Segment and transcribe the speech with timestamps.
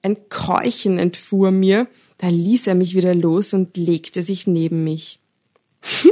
[0.00, 5.18] Ein Keuchen entfuhr mir, da ließ er mich wieder los und legte sich neben mich.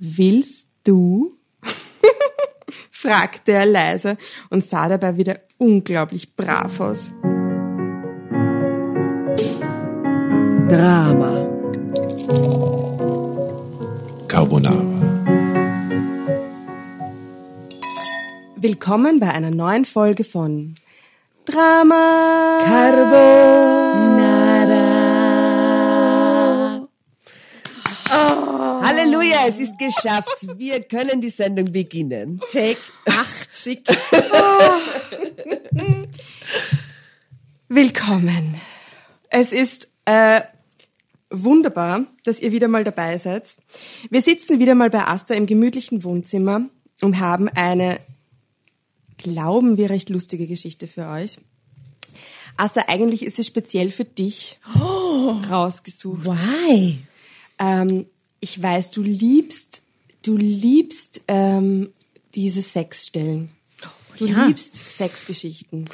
[0.00, 1.36] Willst du?
[2.90, 4.16] fragte er leise
[4.50, 7.10] und sah dabei wieder unglaublich brav aus.
[10.68, 11.46] Drama.
[14.26, 14.84] Carbonara.
[18.56, 20.74] Willkommen bei einer neuen Folge von
[21.50, 23.30] Drama Carbonara.
[28.82, 30.46] Halleluja, es ist geschafft.
[30.56, 32.40] Wir können die Sendung beginnen.
[32.52, 33.82] Take 80.
[37.68, 38.60] Willkommen.
[39.28, 40.42] Es ist äh,
[41.30, 43.56] wunderbar, dass ihr wieder mal dabei seid.
[44.08, 46.68] Wir sitzen wieder mal bei Asta im gemütlichen Wohnzimmer
[47.02, 47.98] und haben eine,
[49.22, 51.38] glauben wir, recht lustige Geschichte für euch.
[52.56, 54.58] Asta, eigentlich ist sie speziell für dich
[55.50, 56.24] rausgesucht.
[56.24, 56.98] Why?
[57.58, 58.06] Ähm,
[58.40, 59.82] ich weiß, du liebst,
[60.22, 61.90] du liebst ähm,
[62.34, 63.50] diese Sexstellen.
[64.18, 64.46] Du ja.
[64.46, 65.88] liebst Sexgeschichten.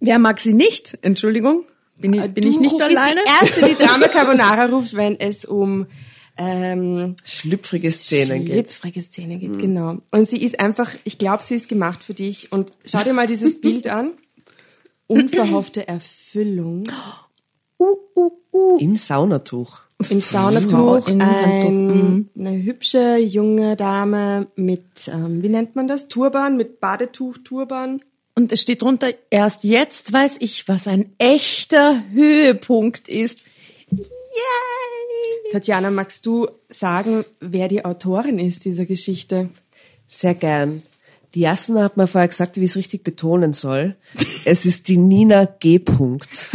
[0.00, 0.98] Wer mag sie nicht?
[1.02, 1.64] Entschuldigung.
[1.96, 3.20] Bin ich, bin Du ich nicht alleine?
[3.24, 5.86] die Erste, die Drama Carbonara ruft, wenn es um
[6.36, 8.52] ähm, Schlüpfrige Szenen geht.
[8.52, 9.58] schlüpfrige Szenen geht.
[9.58, 9.98] Genau.
[10.10, 12.52] Und sie ist einfach, ich glaube, sie ist gemacht für dich.
[12.52, 14.12] Und schau dir mal dieses Bild an.
[15.06, 16.84] Unverhoffte Erfüllung.
[17.78, 18.78] Uh, uh, uh.
[18.78, 19.80] Im Saunatuch.
[20.10, 26.08] Im Saunatuch Im ein, eine hübsche junge Dame mit, ähm, wie nennt man das?
[26.08, 28.00] Turban, mit Badetuch, Turban.
[28.34, 33.46] Und es steht drunter, erst jetzt weiß ich, was ein echter Höhepunkt ist.
[35.52, 39.48] Tatjana, magst du sagen, wer die Autorin ist dieser Geschichte?
[40.06, 40.82] Sehr gern.
[41.34, 43.96] Die Jasna hat mir vorher gesagt, wie ich es richtig betonen soll.
[44.44, 45.80] Es ist die Nina G.
[45.80, 46.32] Punkt.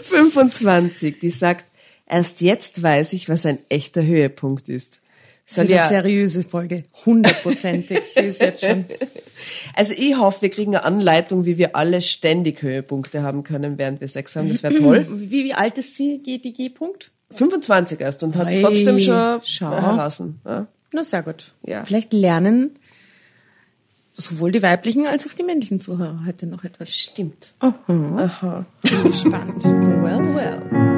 [0.00, 1.64] 25, die sagt,
[2.08, 5.00] erst jetzt weiß ich, was ein echter Höhepunkt ist.
[5.44, 6.84] Soll Eine ja, seriöse Folge.
[7.04, 8.00] Hundertprozentig.
[8.14, 8.86] Sie ist jetzt schon.
[9.74, 14.00] Also ich hoffe, wir kriegen eine Anleitung, wie wir alle ständig Höhepunkte haben können, während
[14.00, 14.48] wir Sex haben.
[14.48, 15.06] Das wäre toll.
[15.10, 17.10] Wie, wie alt ist sie, die, die G-Punkt?
[17.30, 19.70] 25 erst und hat es trotzdem schon schau.
[19.70, 20.40] herasen.
[20.44, 20.66] Ja.
[20.92, 21.52] Na, sehr gut.
[21.64, 21.84] Ja.
[21.84, 22.72] Vielleicht lernen
[24.14, 26.94] sowohl die weiblichen als auch die männlichen Zuhörer heute noch etwas.
[26.94, 27.54] Stimmt.
[27.60, 28.66] Aha.
[29.12, 29.64] Spannend.
[29.64, 30.91] Well, well.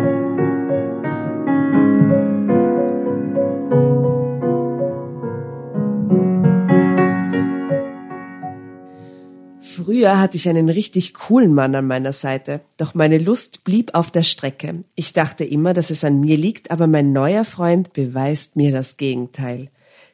[9.84, 14.10] Früher hatte ich einen richtig coolen Mann an meiner Seite, doch meine Lust blieb auf
[14.10, 14.82] der Strecke.
[14.94, 18.96] Ich dachte immer, dass es an mir liegt, aber mein neuer Freund beweist mir das
[18.96, 19.68] Gegenteil.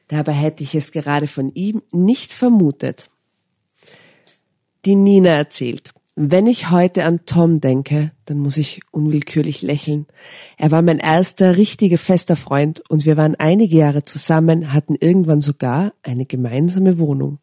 [0.08, 3.10] Dabei hätte ich es gerade von ihm nicht vermutet.
[4.86, 5.92] Die Nina erzählt.
[6.16, 10.06] Wenn ich heute an Tom denke, dann muss ich unwillkürlich lächeln.
[10.56, 15.40] Er war mein erster richtiger fester Freund und wir waren einige Jahre zusammen, hatten irgendwann
[15.40, 17.38] sogar eine gemeinsame Wohnung.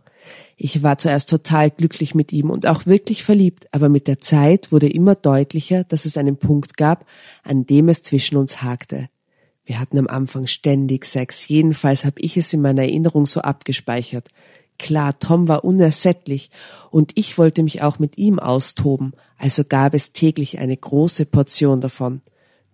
[0.59, 4.71] Ich war zuerst total glücklich mit ihm und auch wirklich verliebt, aber mit der Zeit
[4.71, 7.05] wurde immer deutlicher, dass es einen Punkt gab,
[7.43, 9.07] an dem es zwischen uns hakte.
[9.65, 14.29] Wir hatten am Anfang ständig Sex, jedenfalls habe ich es in meiner Erinnerung so abgespeichert.
[14.79, 16.49] Klar, Tom war unersättlich
[16.89, 21.81] und ich wollte mich auch mit ihm austoben, also gab es täglich eine große Portion
[21.81, 22.21] davon.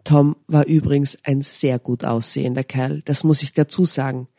[0.05, 4.29] Tom war übrigens ein sehr gut aussehender Kerl, das muss ich dazu sagen.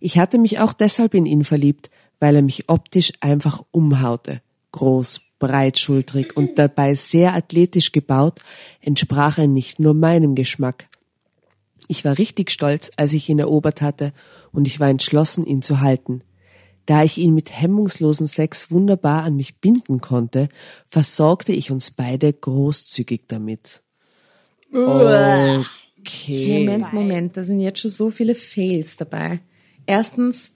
[0.00, 1.90] Ich hatte mich auch deshalb in ihn verliebt,
[2.20, 4.40] weil er mich optisch einfach umhaute.
[4.72, 8.40] Groß, breitschultrig und dabei sehr athletisch gebaut,
[8.80, 10.88] entsprach er nicht nur meinem Geschmack.
[11.86, 14.12] Ich war richtig stolz, als ich ihn erobert hatte,
[14.52, 16.22] und ich war entschlossen, ihn zu halten.
[16.86, 20.48] Da ich ihn mit hemmungslosen Sex wunderbar an mich binden konnte,
[20.86, 23.82] versorgte ich uns beide großzügig damit.
[24.70, 26.58] Okay.
[26.58, 29.40] Moment, Moment, da sind jetzt schon so viele Fails dabei.
[29.86, 30.52] Erstens,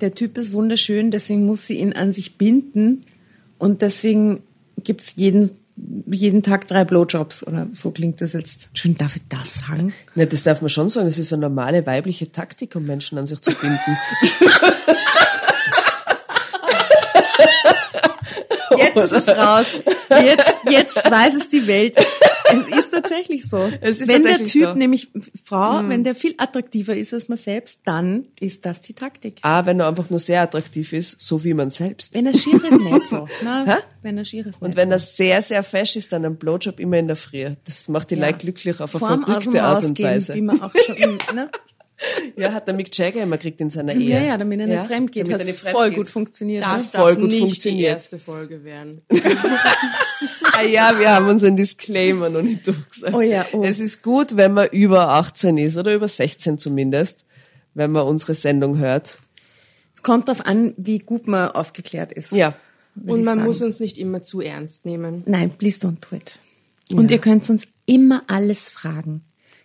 [0.00, 3.04] der Typ ist wunderschön, deswegen muss sie ihn an sich binden
[3.58, 4.40] und deswegen
[4.82, 5.50] gibt's jeden,
[6.10, 8.68] jeden Tag drei Blowjobs oder so klingt das jetzt.
[8.74, 9.92] Schön, darf ich das sagen?
[10.14, 13.26] Ja, das darf man schon sagen, das ist eine normale weibliche Taktik, um Menschen an
[13.26, 13.78] sich zu binden.
[18.76, 19.76] Jetzt ist es raus.
[20.10, 21.96] Jetzt, jetzt weiß es die Welt.
[22.52, 23.70] Es ist tatsächlich so.
[23.80, 24.72] Es ist wenn der Typ so.
[24.72, 24.78] Mhm.
[24.78, 25.08] nämlich
[25.44, 29.38] Frau, wenn der viel attraktiver ist als man selbst, dann ist das die Taktik.
[29.42, 32.12] Ah, wenn er einfach nur sehr attraktiv ist, so wie man selbst.
[32.14, 33.28] Wenn er schier ist, nicht so.
[33.44, 33.76] Na, Hä?
[34.02, 34.94] wenn er schier ist, Und wenn so.
[34.94, 37.50] er sehr, sehr fesch ist, dann ein Blowjob immer in der Früh.
[37.64, 38.26] Das macht die Ja.
[38.26, 40.34] Leute glücklich auf eine verrückte Art und Weise.
[40.34, 40.96] wie man auch schon,
[41.34, 41.50] ne?
[42.36, 44.08] Ja, hat der Mick Jagger immer gekriegt in seiner Ehe.
[44.08, 45.30] Ja, ja, damit er nicht fremd geht.
[45.30, 45.98] damit Hat fremd voll geht.
[45.98, 46.64] gut funktioniert.
[46.64, 47.00] Das ne?
[47.00, 47.80] voll darf gut nicht funktioniert.
[47.80, 49.02] die erste Folge werden.
[50.52, 53.14] Ah ja, wir haben unseren Disclaimer noch nicht durchgesagt.
[53.14, 53.62] Oh ja, oh.
[53.62, 57.24] Es ist gut, wenn man über 18 ist oder über 16 zumindest,
[57.72, 59.18] wenn man unsere Sendung hört.
[60.02, 62.32] Kommt drauf an, wie gut man aufgeklärt ist.
[62.32, 62.54] Ja.
[62.96, 63.44] Und man sagen.
[63.44, 65.22] muss uns nicht immer zu ernst nehmen.
[65.24, 66.40] Nein, please don't do it.
[66.92, 69.22] Und ihr könnt uns immer alles fragen.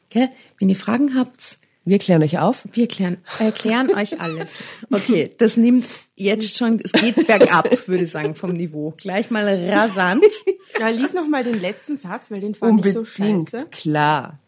[0.10, 0.30] Gell?
[0.60, 2.68] Wenn ihr Fragen habt, Wir klären euch auf.
[2.74, 4.52] wir klären, erklären euch alles.
[4.92, 5.86] Okay, das nimmt
[6.16, 8.94] jetzt schon, es geht bergab, würde ich sagen, vom Niveau.
[8.98, 10.24] Gleich mal rasant.
[10.80, 13.68] Ja, lies noch mal den letzten Satz, weil den fand ich so scheiße.
[13.72, 14.40] klar.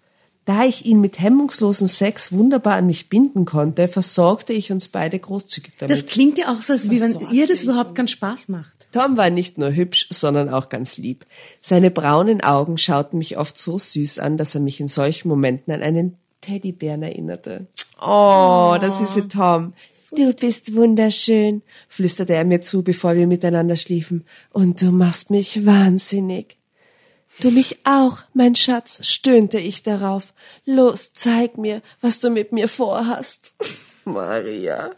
[0.43, 5.19] Da ich ihn mit hemmungslosen Sex wunderbar an mich binden konnte, versorgte ich uns beide
[5.19, 5.95] großzügig damit.
[5.95, 8.87] Das klingt ja auch so, als wie wenn ihr das überhaupt keinen Spaß macht.
[8.91, 11.25] Tom war nicht nur hübsch, sondern auch ganz lieb.
[11.61, 15.73] Seine braunen Augen schauten mich oft so süß an, dass er mich in solchen Momenten
[15.73, 16.17] an einen
[16.47, 17.67] Teddybären erinnerte.
[18.01, 19.73] Oh, das ist Tom.
[20.11, 24.25] Du bist wunderschön, flüsterte er mir zu, bevor wir miteinander schliefen.
[24.53, 26.57] Und du machst mich wahnsinnig.
[27.41, 30.33] Du mich auch, mein Schatz, stöhnte ich darauf.
[30.65, 33.53] Los, zeig mir, was du mit mir vorhast.
[34.05, 34.91] Maria.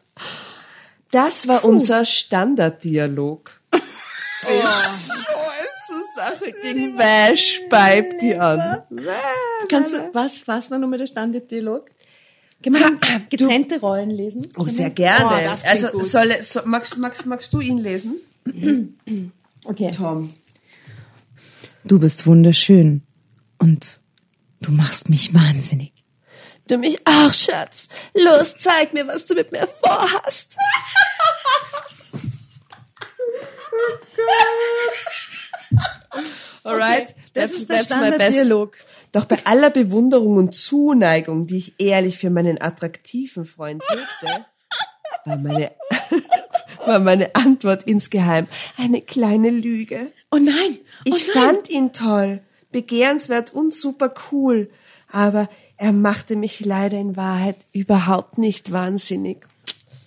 [1.12, 3.60] Das war unser Standarddialog.
[4.42, 4.52] Zur
[6.20, 8.84] Sache ging, wäsch, beib die an.
[9.70, 11.90] Kannst du, was, was war nur mit der Standarddialog?
[12.62, 13.00] Dann
[13.30, 14.48] getrennte Rollen lesen?
[14.58, 15.26] Oh, sehr gerne.
[15.26, 16.04] Oh, also, gut.
[16.04, 18.16] soll, so, magst, magst, magst du ihn lesen?
[19.66, 19.92] Okay.
[19.92, 20.34] Tom.
[21.84, 23.04] Du bist wunderschön
[23.58, 24.00] und
[24.62, 25.92] du machst mich wahnsinnig.
[26.70, 27.90] Du mich auch, Schatz.
[28.14, 30.56] Los, zeig mir, was du mit mir vorhast.
[36.64, 38.76] Alright, Das ist der Standarddialog.
[39.12, 44.46] Doch bei aller Bewunderung und Zuneigung, die ich ehrlich für meinen attraktiven Freund hegte,
[45.26, 45.72] war meine,
[46.86, 48.48] war meine Antwort insgeheim
[48.78, 50.12] eine kleine Lüge.
[50.32, 50.78] Oh nein!
[50.78, 51.44] Oh Ich nein.
[51.46, 52.42] fand ihn toll,
[52.72, 54.70] begehrenswert und super cool,
[55.12, 59.46] aber er machte mich leider in Wahrheit überhaupt nicht wahnsinnig.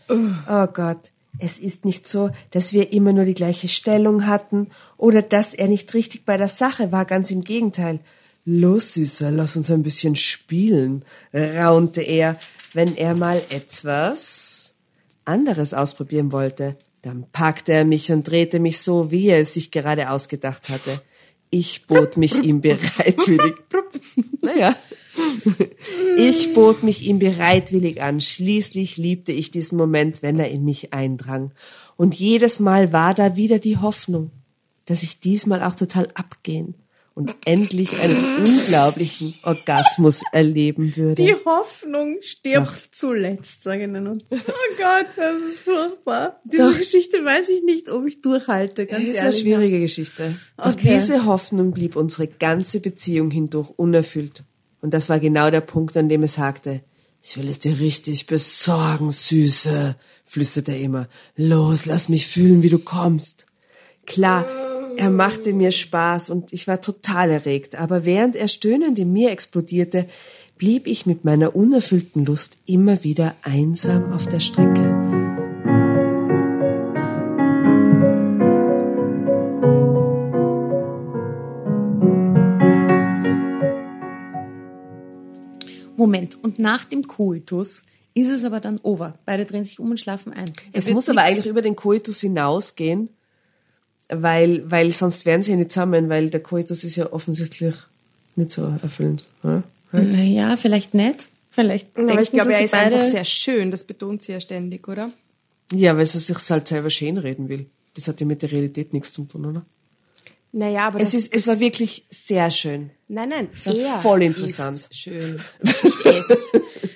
[0.08, 4.68] Oh Gott, es ist nicht so, dass wir immer nur die gleiche Stellung hatten
[5.02, 7.98] oder dass er nicht richtig bei der Sache war, ganz im Gegenteil.
[8.44, 11.04] Los, Süßer, lass uns ein bisschen spielen,
[11.34, 12.38] raunte er,
[12.72, 14.76] wenn er mal etwas
[15.24, 16.76] anderes ausprobieren wollte.
[17.02, 21.02] Dann packte er mich und drehte mich so, wie er es sich gerade ausgedacht hatte.
[21.50, 23.54] Ich bot mich ihm bereitwillig.
[24.40, 24.76] naja.
[26.16, 28.20] Ich bot mich ihm bereitwillig an.
[28.20, 31.50] Schließlich liebte ich diesen Moment, wenn er in mich eindrang.
[31.96, 34.30] Und jedes Mal war da wieder die Hoffnung,
[34.86, 36.74] dass ich diesmal auch total abgehen
[37.14, 41.22] und endlich einen unglaublichen Orgasmus erleben würde.
[41.22, 44.16] Die Hoffnung stirbt zuletzt, sage ich nur.
[44.30, 44.36] Oh
[44.78, 46.40] Gott, das ist furchtbar.
[46.44, 46.78] Diese Doch.
[46.78, 50.34] Geschichte weiß ich nicht, ob ich durchhalte, ganz Das ist eine schwierige Geschichte.
[50.56, 50.94] Doch Okay.
[50.94, 54.44] diese Hoffnung blieb unsere ganze Beziehung hindurch unerfüllt.
[54.80, 56.80] Und das war genau der Punkt, an dem er sagte,
[57.20, 61.08] ich will es dir richtig besorgen, Süße, flüsterte er immer.
[61.36, 63.46] Los, lass mich fühlen, wie du kommst.
[64.06, 64.44] Klar,
[64.96, 69.30] er machte mir Spaß und ich war total erregt, aber während er stöhnend in mir
[69.30, 70.06] explodierte,
[70.58, 74.82] blieb ich mit meiner unerfüllten Lust immer wieder einsam auf der Strecke.
[85.96, 89.18] Moment, und nach dem Koitus ist es aber dann over.
[89.24, 90.52] Beide drehen sich um und schlafen ein.
[90.72, 93.08] Es muss aber eigentlich über den Koitus hinausgehen,
[94.14, 97.74] weil, weil sonst wären sie ja nicht zusammen, weil der Koitus ist ja offensichtlich
[98.36, 99.26] nicht so erfüllend.
[99.42, 99.62] oder?
[99.92, 101.28] Naja, vielleicht nicht.
[101.50, 103.70] Vielleicht Aber denken ich glaube, er ist beide, einfach sehr schön.
[103.70, 105.10] Das betont sie ja ständig, oder?
[105.70, 107.66] Ja, weil sie sich halt selber schön reden will.
[107.94, 109.66] Das hat ja mit der Realität nichts zu tun, oder?
[110.52, 112.90] Naja, aber Es, ist, es war wirklich sehr schön.
[113.08, 114.78] Nein, nein, er voll interessant.
[114.90, 115.40] ist schön.
[115.62, 116.28] Nicht es.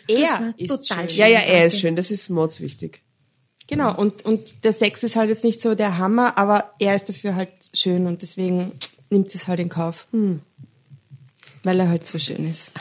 [0.09, 1.19] Er war ist total schön.
[1.19, 1.97] Ja, ja, er ist schön.
[1.97, 3.03] Das ist mordswichtig.
[3.69, 7.09] Genau, und, und der Sex ist halt jetzt nicht so der Hammer, aber er ist
[7.09, 8.73] dafür halt schön und deswegen
[9.11, 10.07] nimmt sie es halt in Kauf.
[11.65, 12.73] Weil er halt so schön ist.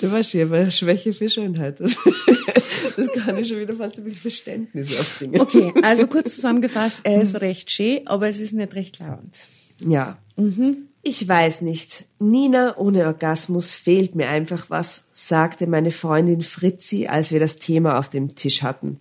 [0.00, 1.80] Du warst hier bei Schwäche für Schönheit.
[1.80, 1.96] Das,
[2.96, 5.40] das kann ich schon wieder fast ein bisschen Verständnis aufbringen.
[5.40, 9.38] Okay, also kurz zusammengefasst, er ist recht schön, aber es ist nicht recht lauernd.
[9.78, 10.18] Ja.
[11.02, 12.04] Ich weiß nicht.
[12.18, 17.98] Nina ohne Orgasmus fehlt mir einfach was, sagte meine Freundin Fritzi, als wir das Thema
[17.98, 18.98] auf dem Tisch hatten.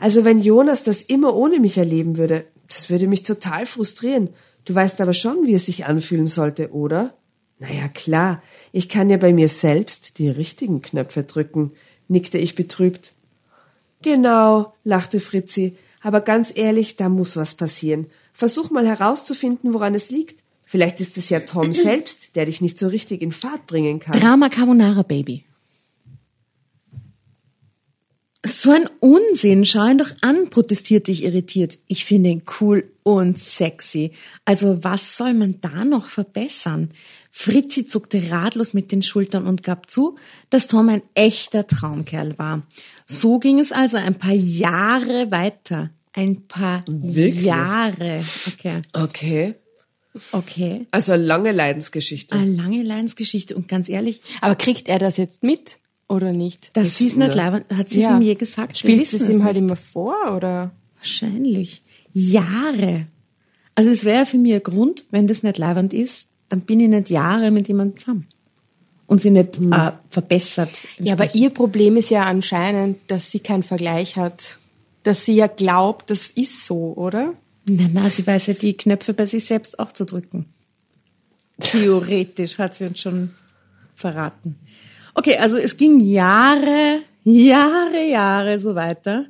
[0.00, 4.30] Also wenn Jonas das immer ohne mich erleben würde, das würde mich total frustrieren.
[4.64, 7.14] Du weißt aber schon, wie es sich anfühlen sollte, oder?
[7.58, 8.42] Naja, klar.
[8.72, 11.72] Ich kann ja bei mir selbst die richtigen Knöpfe drücken,
[12.08, 13.12] nickte ich betrübt.
[14.00, 15.76] Genau, lachte Fritzi.
[16.00, 18.06] Aber ganz ehrlich, da muss was passieren.
[18.32, 20.42] Versuch mal herauszufinden, woran es liegt.
[20.64, 24.18] Vielleicht ist es ja Tom selbst, der dich nicht so richtig in Fahrt bringen kann.
[24.18, 25.44] Drama Carbonara Baby.
[28.44, 31.78] So ein Unsinn, schau ihn doch an, protestierte ich irritiert.
[31.88, 34.12] Ich finde ihn cool und sexy.
[34.46, 36.88] Also was soll man da noch verbessern?
[37.30, 40.16] Fritzi zuckte ratlos mit den Schultern und gab zu,
[40.48, 42.62] dass Tom ein echter Traumkerl war.
[43.04, 45.90] So ging es also ein paar Jahre weiter.
[46.14, 47.44] Ein paar Wirklich?
[47.44, 48.24] Jahre.
[48.46, 48.80] Okay.
[48.94, 49.54] Okay.
[50.32, 50.86] Okay.
[50.90, 52.34] Also eine lange Leidensgeschichte.
[52.34, 55.78] Eine lange Leidensgeschichte und ganz ehrlich, Aber kriegt er das jetzt mit
[56.10, 56.70] oder nicht?
[56.74, 58.76] dass sie es nicht leibend, hat sie es ihm je gesagt.
[58.78, 59.62] Spielt wissen es ihm halt nicht.
[59.62, 60.72] immer vor oder?
[60.96, 61.82] Wahrscheinlich.
[62.12, 63.06] Jahre.
[63.74, 66.88] Also es wäre für mich ein Grund, wenn das nicht leibend ist, dann bin ich
[66.88, 68.26] nicht Jahre mit jemandem zusammen.
[69.06, 70.70] Und sie nicht äh, verbessert.
[70.98, 74.58] Ja, aber ihr Problem ist ja anscheinend, dass sie keinen Vergleich hat.
[75.02, 77.34] Dass sie ja glaubt, das ist so, oder?
[77.66, 80.46] Na, na, sie weiß ja die Knöpfe bei sich selbst auch zu drücken.
[81.60, 83.30] Theoretisch hat sie uns schon
[83.94, 84.56] verraten.
[85.20, 89.26] Okay, also es ging Jahre, Jahre, Jahre so weiter.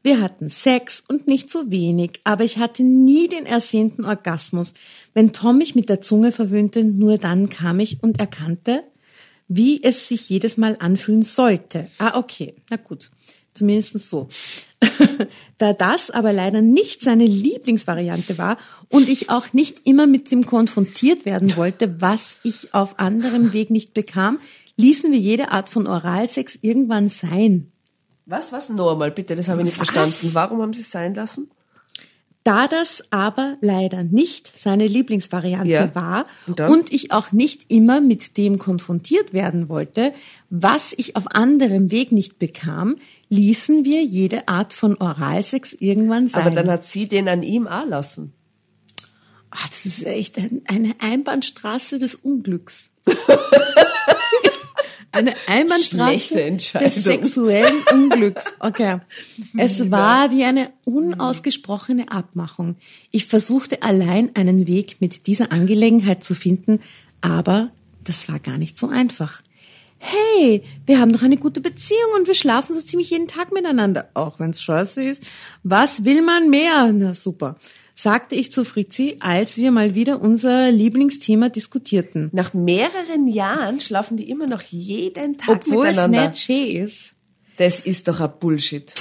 [0.00, 4.74] Wir hatten Sex und nicht so wenig, aber ich hatte nie den ersehnten Orgasmus.
[5.12, 8.84] Wenn Tom mich mit der Zunge verwöhnte, nur dann kam ich und erkannte,
[9.48, 11.88] wie es sich jedes Mal anfühlen sollte.
[11.98, 13.10] Ah, okay, na gut,
[13.54, 14.28] zumindest so.
[15.58, 18.56] da das aber leider nicht seine Lieblingsvariante war
[18.88, 23.70] und ich auch nicht immer mit dem konfrontiert werden wollte, was ich auf anderem Weg
[23.70, 24.38] nicht bekam,
[24.76, 27.70] ließen wir jede Art von Oralsex irgendwann sein.
[28.26, 28.68] Was, was?
[28.70, 29.88] Noch einmal, bitte, das habe ich nicht Was?
[29.90, 30.34] verstanden.
[30.34, 31.50] Warum haben Sie es sein lassen?
[32.42, 35.94] Da das aber leider nicht seine Lieblingsvariante Ja.
[35.94, 40.12] war Und und ich auch nicht immer mit dem konfrontiert werden wollte,
[40.50, 42.96] was ich auf anderem Weg nicht bekam,
[43.30, 46.42] ließen wir jede Art von Oralsex irgendwann sein.
[46.46, 48.34] Aber dann hat sie den an ihm auch lassen.
[49.50, 52.90] Ach, das ist echt ein- eine Einbahnstraße des Unglücks.
[55.14, 56.90] eine Einbahnstraße Entscheidung.
[56.90, 58.44] des sexuellen Unglücks.
[58.58, 59.00] Okay.
[59.56, 62.76] Es war wie eine unausgesprochene Abmachung.
[63.10, 66.80] Ich versuchte allein einen Weg mit dieser Angelegenheit zu finden,
[67.20, 67.70] aber
[68.02, 69.42] das war gar nicht so einfach.
[69.98, 74.10] Hey, wir haben doch eine gute Beziehung und wir schlafen so ziemlich jeden Tag miteinander,
[74.12, 75.26] auch wenn's scheiße ist.
[75.62, 76.92] Was will man mehr?
[76.92, 77.56] Na super,
[77.94, 82.28] sagte ich zu Fritzi, als wir mal wieder unser Lieblingsthema diskutierten.
[82.32, 86.28] Nach mehreren Jahren schlafen die immer noch jeden Tag Obwohl es miteinander.
[86.30, 87.12] nicht schön ist.
[87.56, 88.92] Das ist doch ein Bullshit.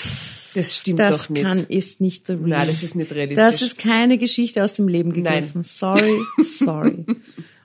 [0.54, 1.42] Das stimmt Das doch nicht.
[1.44, 2.50] kann, ist nicht so real.
[2.50, 3.44] Nein, das ist nicht realistisch.
[3.44, 5.24] Das ist keine Geschichte aus dem Leben Nein.
[5.24, 5.64] gegriffen.
[5.64, 6.20] Sorry,
[6.60, 7.06] sorry.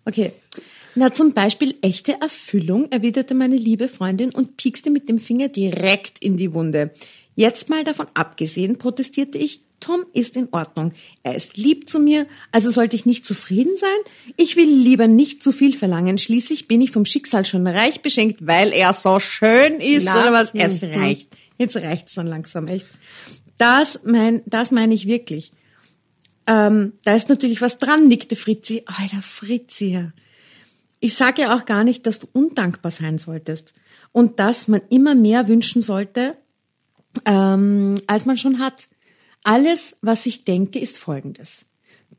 [0.07, 0.33] Okay.
[0.95, 6.19] Na, zum Beispiel echte Erfüllung, erwiderte meine liebe Freundin und piekste mit dem Finger direkt
[6.21, 6.93] in die Wunde.
[7.37, 10.93] Jetzt mal davon abgesehen, protestierte ich, Tom ist in Ordnung.
[11.23, 14.35] Er ist lieb zu mir, also sollte ich nicht zufrieden sein?
[14.37, 16.19] Ich will lieber nicht zu viel verlangen.
[16.19, 20.33] Schließlich bin ich vom Schicksal schon reich beschenkt, weil er so schön ist, Na, oder
[20.33, 20.55] was?
[20.55, 20.95] Es mhm.
[20.95, 21.37] reicht.
[21.59, 22.87] Jetzt reicht's dann langsam, echt.
[23.57, 25.53] Das mein, das meine ich wirklich.
[26.47, 28.83] Ähm, da ist natürlich was dran, nickte Fritzi.
[28.87, 30.09] Alter, Fritzi.
[31.01, 33.75] Ich sage ja auch gar nicht, dass du undankbar sein solltest
[34.13, 36.37] und dass man immer mehr wünschen sollte,
[37.25, 38.89] ähm, als man schon hat.
[39.49, 41.65] Alles, was ich denke, ist folgendes.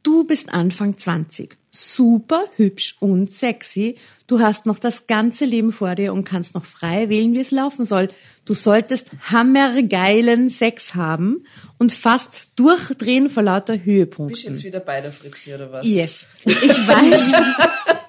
[0.01, 3.98] Du bist Anfang 20, super hübsch und sexy.
[4.25, 7.51] Du hast noch das ganze Leben vor dir und kannst noch frei wählen, wie es
[7.51, 8.07] laufen soll.
[8.45, 11.43] Du solltest hammergeilen Sex haben
[11.77, 14.53] und fast durchdrehen vor lauter Bist Höhepunkten.
[14.55, 15.86] jetzt wieder bei der Fritzi, oder was?
[15.86, 16.25] Yes.
[16.45, 17.31] Ich weiß.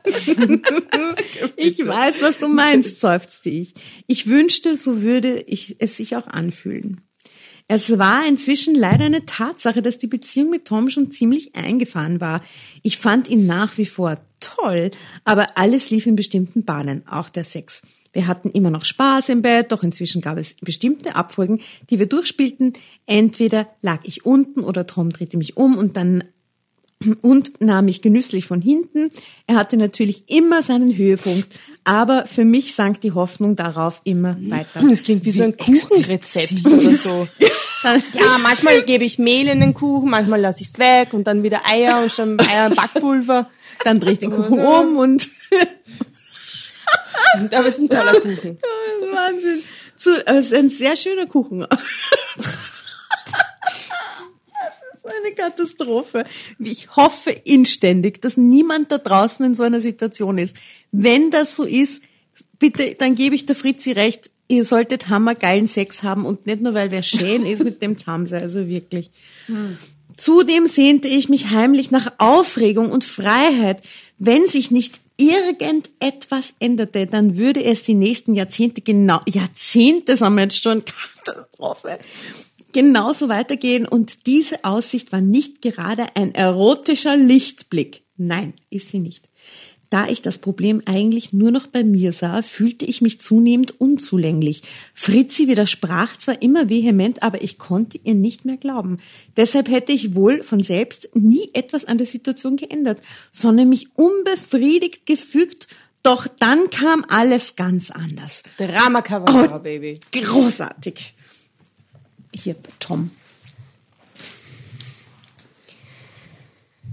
[1.57, 3.75] ich weiß, was du meinst, seufzte ich.
[4.07, 7.03] Ich wünschte, so würde ich es sich auch anfühlen.
[7.73, 12.43] Es war inzwischen leider eine Tatsache, dass die Beziehung mit Tom schon ziemlich eingefahren war.
[12.83, 14.91] Ich fand ihn nach wie vor toll,
[15.23, 17.83] aber alles lief in bestimmten Bahnen, auch der Sex.
[18.13, 21.61] Wir hatten immer noch Spaß im Bett, doch inzwischen gab es bestimmte Abfolgen,
[21.91, 22.73] die wir durchspielten.
[23.07, 26.25] Entweder lag ich unten oder Tom drehte mich um und dann
[27.23, 29.11] und nahm mich genüsslich von hinten.
[29.47, 31.49] Er hatte natürlich immer seinen Höhepunkt,
[31.85, 34.83] aber für mich sank die Hoffnung darauf immer weiter.
[34.89, 37.29] Das klingt wie so ein Kuchenrezept oder so.
[37.83, 41.43] Ja, manchmal gebe ich Mehl in den Kuchen, manchmal lasse ich es weg und dann
[41.43, 43.49] wieder Eier und schon Eier und Backpulver.
[43.85, 45.31] Dann drehe ich den Kuchen um und
[47.53, 48.59] Aber es ist ein toller Kuchen.
[49.13, 49.63] Wahnsinn.
[50.27, 51.67] Aber es ist ein sehr schöner Kuchen.
[55.19, 56.25] Eine Katastrophe.
[56.59, 60.57] Ich hoffe inständig, dass niemand da draußen in so einer Situation ist.
[60.93, 62.03] Wenn das so ist,
[62.59, 64.31] bitte, dann gebe ich der Fritzi recht.
[64.49, 68.43] Ihr solltet hammergeilen Sex haben und nicht nur, weil wer schön ist mit dem sein.
[68.43, 69.11] Also wirklich.
[70.17, 73.81] Zudem sehnte ich mich heimlich nach Aufregung und Freiheit.
[74.19, 80.43] Wenn sich nicht irgendetwas änderte, dann würde es die nächsten Jahrzehnte genau, Jahrzehnte sind wir
[80.43, 80.83] jetzt schon,
[81.25, 81.99] Katastrophe,
[82.73, 88.03] genauso weitergehen und diese Aussicht war nicht gerade ein erotischer Lichtblick.
[88.17, 89.31] Nein, ist sie nicht.
[89.91, 94.63] Da ich das Problem eigentlich nur noch bei mir sah, fühlte ich mich zunehmend unzulänglich.
[94.95, 98.99] Fritzi widersprach zwar immer vehement, aber ich konnte ihr nicht mehr glauben.
[99.37, 103.01] Deshalb hätte ich wohl von selbst nie etwas an der Situation geändert,
[103.33, 105.67] sondern mich unbefriedigt gefügt,
[106.05, 108.45] doch dann kam alles ganz anders.
[108.59, 109.99] Drama Carbonara, Baby.
[110.13, 111.15] Großartig.
[112.33, 113.11] Hier, Tom.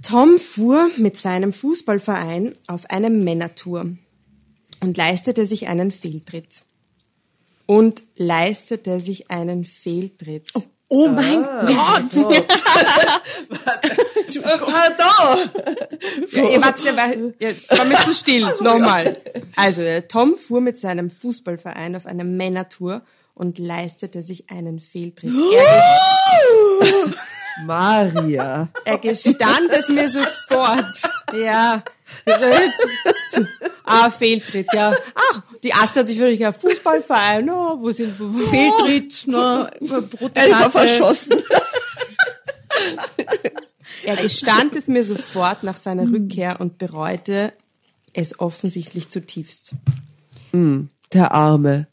[0.08, 3.88] Tom fuhr mit seinem Fußballverein auf eine Männertour
[4.80, 6.64] und leistete sich einen Fehltritt.
[7.66, 10.50] Und leistete sich einen Fehltritt.
[10.90, 12.14] Oh mein Gott!
[14.42, 15.50] Pardon!
[16.32, 18.46] Ja, ihr wart ja, war mir zu still.
[18.62, 19.18] Nochmal.
[19.58, 23.02] Also, Tom fuhr mit seinem Fußballverein auf eine Männertour
[23.38, 25.32] und leistete sich einen Fehltritt.
[26.80, 28.70] Er, Maria.
[28.86, 30.94] er gestand es mir sofort.
[31.34, 31.84] Ja.
[33.84, 34.94] Ah, Fehltritt, ja.
[35.16, 39.72] Ach, die Asse hat sich wirklich gedacht, Fußballverein, oh, wo sind, wo, Fehltritt, ne,
[40.36, 41.42] Einfach verschossen.
[44.06, 47.54] Er gestand es mir sofort nach seiner Rückkehr und bereute
[48.14, 49.72] es offensichtlich zutiefst.
[51.14, 51.88] Der Arme.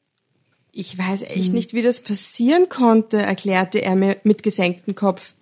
[0.76, 5.34] Ich weiß echt nicht, wie das passieren konnte, erklärte er mir mit gesenktem Kopf.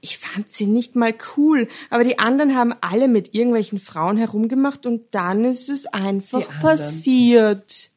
[0.00, 4.84] Ich fand sie nicht mal cool, aber die anderen haben alle mit irgendwelchen Frauen herumgemacht
[4.84, 6.60] und dann ist es einfach anderen.
[6.60, 7.90] passiert.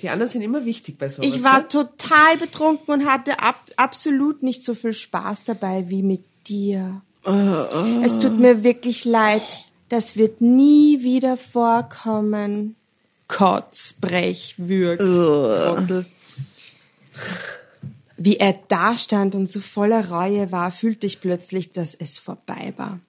[0.00, 1.28] Die anderen sind immer wichtig bei sowas.
[1.28, 1.68] Ich war gell?
[1.68, 7.02] total betrunken und hatte ab, absolut nicht so viel Spaß dabei wie mit dir.
[8.02, 9.58] Es tut mir wirklich leid.
[9.88, 12.76] Das wird nie wieder vorkommen.
[13.32, 16.04] Kotzbrech, Würg, Trottel.
[18.18, 23.00] Wie er dastand und so voller Reue war, fühlte ich plötzlich, dass es vorbei war.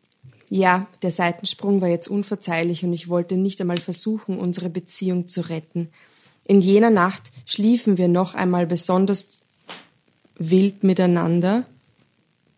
[0.49, 5.41] Ja, der Seitensprung war jetzt unverzeihlich und ich wollte nicht einmal versuchen, unsere Beziehung zu
[5.49, 5.89] retten.
[6.45, 9.41] In jener Nacht schliefen wir noch einmal besonders
[10.35, 11.65] wild miteinander.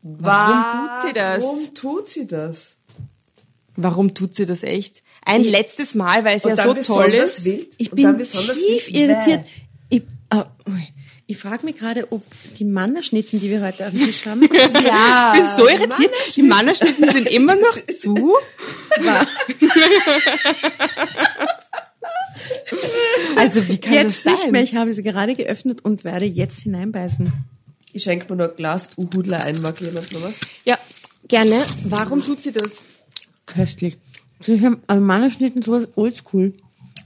[0.04, 1.44] Warum tut sie das?
[1.44, 2.78] Warum tut sie das?
[3.76, 5.02] Warum tut sie das echt?
[5.26, 7.44] Ein letztes Mal, weil es ja so toll ist.
[7.46, 7.74] Wild.
[7.80, 8.96] Ich bin besonders tief wild.
[9.10, 9.46] irritiert.
[9.90, 10.36] Ich, äh,
[10.70, 10.88] ui.
[11.26, 12.24] ich frage mich gerade, ob
[12.60, 14.44] die Mannerschnitten, die wir heute auf dem Tisch haben,
[14.86, 16.12] Ja, ich bin so irritiert.
[16.36, 18.16] Die Mannerschnitten sind immer noch zu.
[23.36, 24.52] also wie kann jetzt das nicht sein?
[24.52, 24.64] mehr.
[24.64, 27.32] Ich habe sie gerade geöffnet und werde jetzt hineinbeißen.
[27.94, 29.62] Ich schenke mir noch ein Glas Uhudler ein.
[29.62, 30.40] Mag jemand noch was?
[30.66, 30.78] Ja,
[31.28, 31.64] gerne.
[31.86, 32.82] Warum tut sie das?
[33.46, 33.98] Köstlich.
[34.48, 36.54] Ich habe also Mannerschnitten sowas oldschool.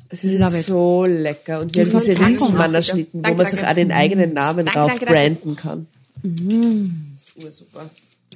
[0.09, 0.63] Es ist Love it.
[0.65, 1.59] so lecker.
[1.61, 3.69] Und wir haben diese Riesenmannerschnitten, wo Danke, man sich danke.
[3.71, 5.13] auch den eigenen Namen Danke, drauf danke, danke.
[5.39, 5.87] branden kann.
[7.15, 7.89] Das ist ursuper.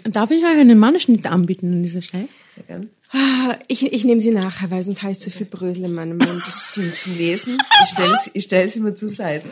[0.06, 2.28] Darf ich euch eine Mannerschnitte anbieten an dieser Stelle?
[2.56, 2.90] Sehr gern.
[3.12, 6.18] Ah, Ich, ich nehme sie nachher, weil sonst habe ich so viel Brösel in meinem
[6.18, 6.42] Mund.
[6.46, 7.58] Das stimmt zum Lesen.
[7.84, 9.48] Ich stelle sie, ich stell sie mir zur Seite.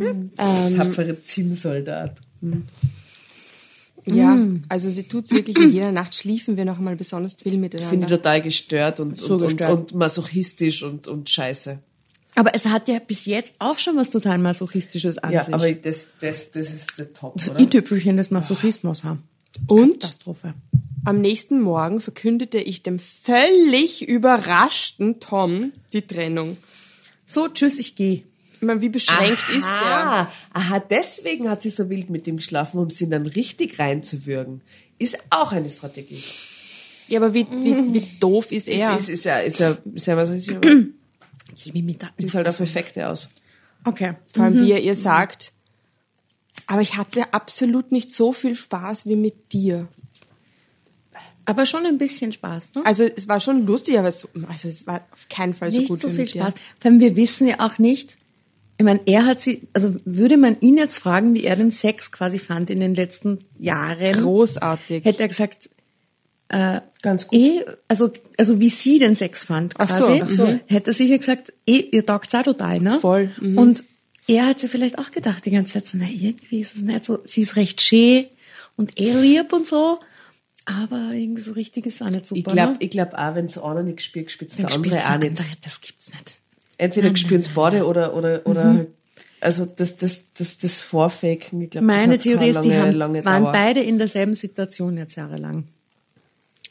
[0.00, 2.16] Ähm, Tapfere Zinnsoldat.
[4.10, 4.36] Ja,
[4.68, 6.14] also sie tut's wirklich in jeder Nacht.
[6.14, 8.08] Schliefen wir noch einmal besonders wild Finde ich miteinander.
[8.08, 9.70] total gestört und, So und, gestört.
[9.70, 11.78] und, und masochistisch und, und scheiße.
[12.34, 15.54] Aber es hat ja bis jetzt auch schon was total Masochistisches an Ja, sich.
[15.54, 17.60] aber das, das, das ist der Top, das oder?
[17.60, 19.22] i-Tüpfelchen des Masochismus haben.
[19.66, 20.54] Und Katastrophe.
[21.04, 26.56] am nächsten Morgen verkündete ich dem völlig überraschten Tom die Trennung.
[27.26, 28.22] So, tschüss, ich gehe.
[28.62, 30.06] Ich meine, wie beschränkt ist der?
[30.06, 34.60] Aha, aha, deswegen hat sie so wild mit ihm geschlafen, um sie dann richtig reinzuwürgen.
[35.00, 36.22] Ist auch eine Strategie.
[37.08, 38.94] Ja, aber wie, wie, wie doof ist er?
[38.94, 40.30] Ist, ist, ist ja, ist ja, ist ja was
[41.74, 42.10] mit da.
[42.16, 43.30] sieht halt auf Effekte aus.
[43.84, 44.14] Okay.
[44.32, 45.52] Vor allem, wie er ihr sagt.
[46.68, 49.88] Aber ich hatte absolut nicht so viel Spaß wie mit dir.
[51.46, 52.82] Aber schon ein bisschen Spaß, ne?
[52.86, 55.88] Also es war schon lustig, aber es, also es war auf keinen Fall so nicht
[55.88, 56.40] gut so wie viel mit dir.
[56.42, 56.54] Spaß.
[56.78, 58.18] Vor allem, wir wissen ja auch nicht,
[58.82, 62.10] ich meine, er hat sie, also würde man ihn jetzt fragen, wie er den Sex
[62.12, 65.04] quasi fand in den letzten Jahren, Großartig.
[65.04, 65.70] hätte er gesagt,
[67.00, 67.38] Ganz gut.
[67.38, 70.60] eh, also, also wie sie den Sex fand Ach so, quasi, ach so.
[70.66, 72.98] hätte er sicher gesagt, eh, ihr taugt's auch total, ne?
[73.00, 73.56] Voll, mhm.
[73.56, 73.84] Und
[74.28, 77.04] er hat sich vielleicht auch gedacht die ganze Zeit so, na, irgendwie ist es nicht
[77.06, 78.26] so, sie ist recht schön
[78.76, 79.98] und eh lieb und so,
[80.66, 82.76] aber irgendwie so richtig ist auch nicht super, Ich glaube ne?
[82.80, 85.30] ich glaub auch, wenn es einer nicht spürt, spitzt Dann der andere auch nicht.
[85.40, 86.38] andere, Das gibt's nicht.
[86.82, 88.86] Entweder spüren es beide oder, oder, oder Mhm.
[89.40, 93.24] also das, das, das, das Vorfaken, ich glaube, Meine Theorie ist, die lange, haben, lange
[93.24, 93.52] waren Dauer.
[93.52, 95.68] beide in derselben Situation jetzt jahrelang.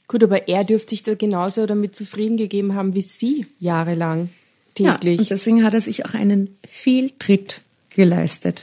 [0.07, 4.29] Gut, aber er dürfte sich da genauso damit zufrieden gegeben haben wie sie jahrelang
[4.77, 5.19] Ja, täglich.
[5.19, 8.61] und deswegen hat er sich auch einen Fehltritt geleistet.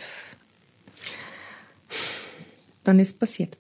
[2.85, 3.57] Dann ist passiert.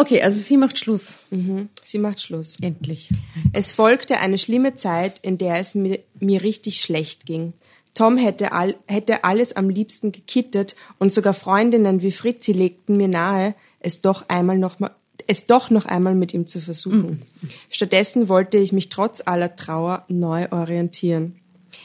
[0.00, 1.18] Okay, also sie macht Schluss.
[1.30, 1.68] mhm.
[1.84, 2.56] Sie macht Schluss.
[2.62, 3.10] Endlich.
[3.52, 7.52] Es folgte eine schlimme Zeit, in der es mir, mir richtig schlecht ging.
[7.94, 13.08] Tom hätte, all, hätte alles am liebsten gekittet und sogar Freundinnen wie Fritzi legten mir
[13.08, 14.92] nahe, es doch einmal noch mal,
[15.26, 17.22] es doch noch einmal mit ihm zu versuchen.
[17.68, 21.40] Stattdessen wollte ich mich trotz aller Trauer neu orientieren.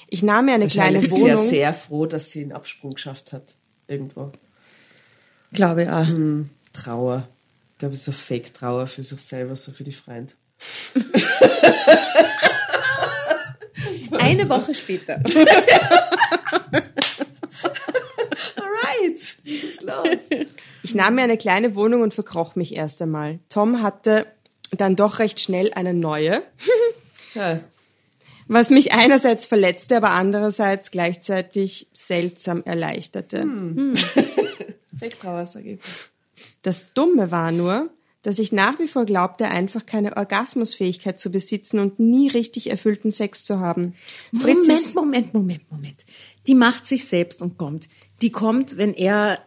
[0.09, 1.49] Ich nahm mir eine kleine Wahrscheinlich ist sie ja Wohnung.
[1.49, 3.55] sehr froh, dass sie einen Absprung geschafft hat.
[3.87, 4.31] Irgendwo.
[5.51, 6.07] Glaube auch.
[6.07, 7.27] Hm, Trauer.
[7.75, 10.37] Ich glaube, so Fake-Trauer für sich selber, so für die Freund.
[14.17, 15.15] Eine Woche später.
[18.55, 20.07] Alright, ist los?
[20.83, 23.39] Ich nahm mir eine kleine Wohnung und verkroch mich erst einmal.
[23.49, 24.25] Tom hatte
[24.71, 26.43] dann doch recht schnell eine neue,
[27.33, 27.59] Ja,
[28.47, 33.45] was mich einerseits verletzte, aber andererseits gleichzeitig seltsam erleichterte.
[34.97, 35.79] Fake-Trauer, sage ich.
[36.61, 37.89] Das Dumme war nur,
[38.21, 43.11] dass ich nach wie vor glaubte, einfach keine Orgasmusfähigkeit zu besitzen und nie richtig erfüllten
[43.11, 43.93] Sex zu haben.
[44.35, 46.05] Fritz Moment, Moment, Moment, Moment.
[46.47, 47.87] Die macht sich selbst und kommt.
[48.21, 49.39] Die kommt, wenn er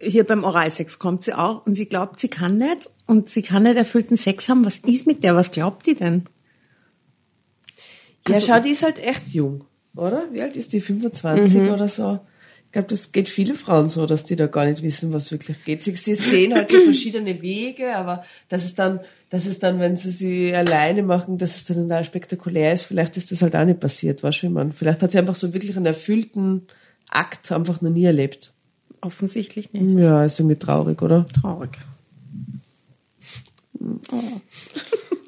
[0.00, 3.62] hier beim Oralsex kommt sie auch und sie glaubt, sie kann nicht und sie kann
[3.62, 4.64] nicht erfüllten Sex haben.
[4.64, 5.36] Was ist mit der?
[5.36, 6.24] Was glaubt die denn?
[8.26, 10.24] Ja, schau, die ist halt echt jung, oder?
[10.32, 10.80] Wie alt ist die?
[10.80, 11.68] 25 Mhm.
[11.68, 12.18] oder so?
[12.66, 15.64] Ich glaube, das geht viele Frauen so, dass die da gar nicht wissen, was wirklich
[15.64, 15.82] geht.
[15.82, 19.00] Sie, sie sehen halt so verschiedene Wege, aber das ist dann,
[19.30, 22.82] das ist dann, wenn sie sie alleine machen, dass es dann total spektakulär ist.
[22.82, 24.72] Vielleicht ist das halt auch nicht passiert, weißt du, wie man.
[24.72, 26.66] Vielleicht hat sie einfach so wirklich einen erfüllten
[27.08, 28.52] Akt einfach noch nie erlebt.
[29.00, 29.98] Offensichtlich nicht.
[29.98, 31.26] Ja, ist irgendwie traurig, oder?
[31.26, 31.78] Traurig.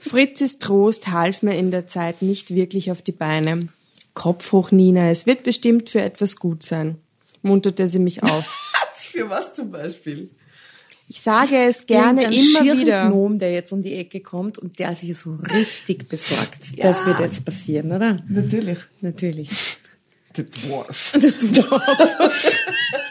[0.00, 3.68] Fritzis Trost half mir in der Zeit nicht wirklich auf die Beine.
[4.14, 6.96] Kopf hoch, Nina, es wird bestimmt für etwas gut sein,
[7.42, 8.64] munterte sie mich auf.
[8.94, 10.28] Für was zum Beispiel?
[11.08, 13.08] Ich sage es gerne immer schieren wieder.
[13.08, 16.78] Gnom, der jetzt um die Ecke kommt und der sich so richtig besorgt.
[16.78, 18.18] Das wird jetzt passieren, oder?
[18.28, 18.78] Natürlich.
[19.00, 19.50] Natürlich.
[20.36, 21.14] The Dwarf.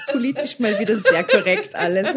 [0.12, 2.08] Politisch mal wieder sehr korrekt alles.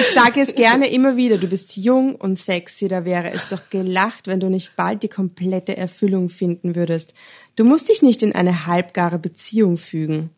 [0.00, 3.68] Ich sage es gerne immer wieder, du bist jung und sexy, da wäre es doch
[3.70, 7.14] gelacht, wenn du nicht bald die komplette Erfüllung finden würdest.
[7.56, 10.30] Du musst dich nicht in eine halbgare Beziehung fügen.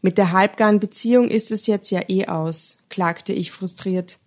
[0.00, 4.18] Mit der halbgaren Beziehung ist es jetzt ja eh aus, klagte ich frustriert.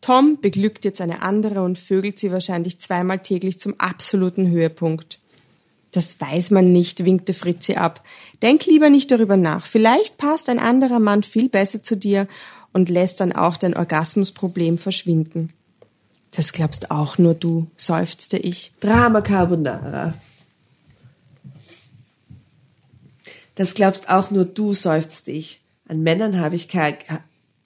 [0.00, 5.20] Tom beglückt jetzt eine andere und vögelt sie wahrscheinlich zweimal täglich zum absoluten Höhepunkt.
[5.92, 8.02] Das weiß man nicht, winkte Fritzi ab.
[8.42, 9.66] Denk lieber nicht darüber nach.
[9.66, 12.26] Vielleicht passt ein anderer Mann viel besser zu dir
[12.72, 15.52] und lässt dann auch dein Orgasmusproblem verschwinden.
[16.30, 18.72] Das glaubst auch nur du, seufzte ich.
[18.80, 20.14] Drama Carbonara.
[23.54, 25.60] Das glaubst auch nur du, seufzte ich.
[25.86, 26.96] An Männern habe ich kein,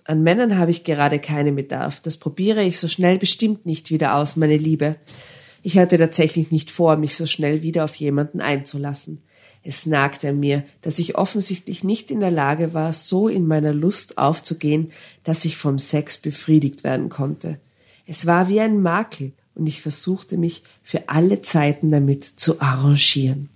[0.05, 2.01] an Männern habe ich gerade keinen Bedarf.
[2.01, 4.97] Das probiere ich so schnell bestimmt nicht wieder aus, meine Liebe.
[5.63, 9.23] Ich hatte tatsächlich nicht vor, mich so schnell wieder auf jemanden einzulassen.
[9.69, 13.73] Es nagte an mir, dass ich offensichtlich nicht in der Lage war, so in meiner
[13.75, 14.93] Lust aufzugehen,
[15.25, 17.59] dass ich vom Sex befriedigt werden konnte.
[18.07, 23.49] Es war wie ein Makel und ich versuchte mich für alle Zeiten damit zu arrangieren.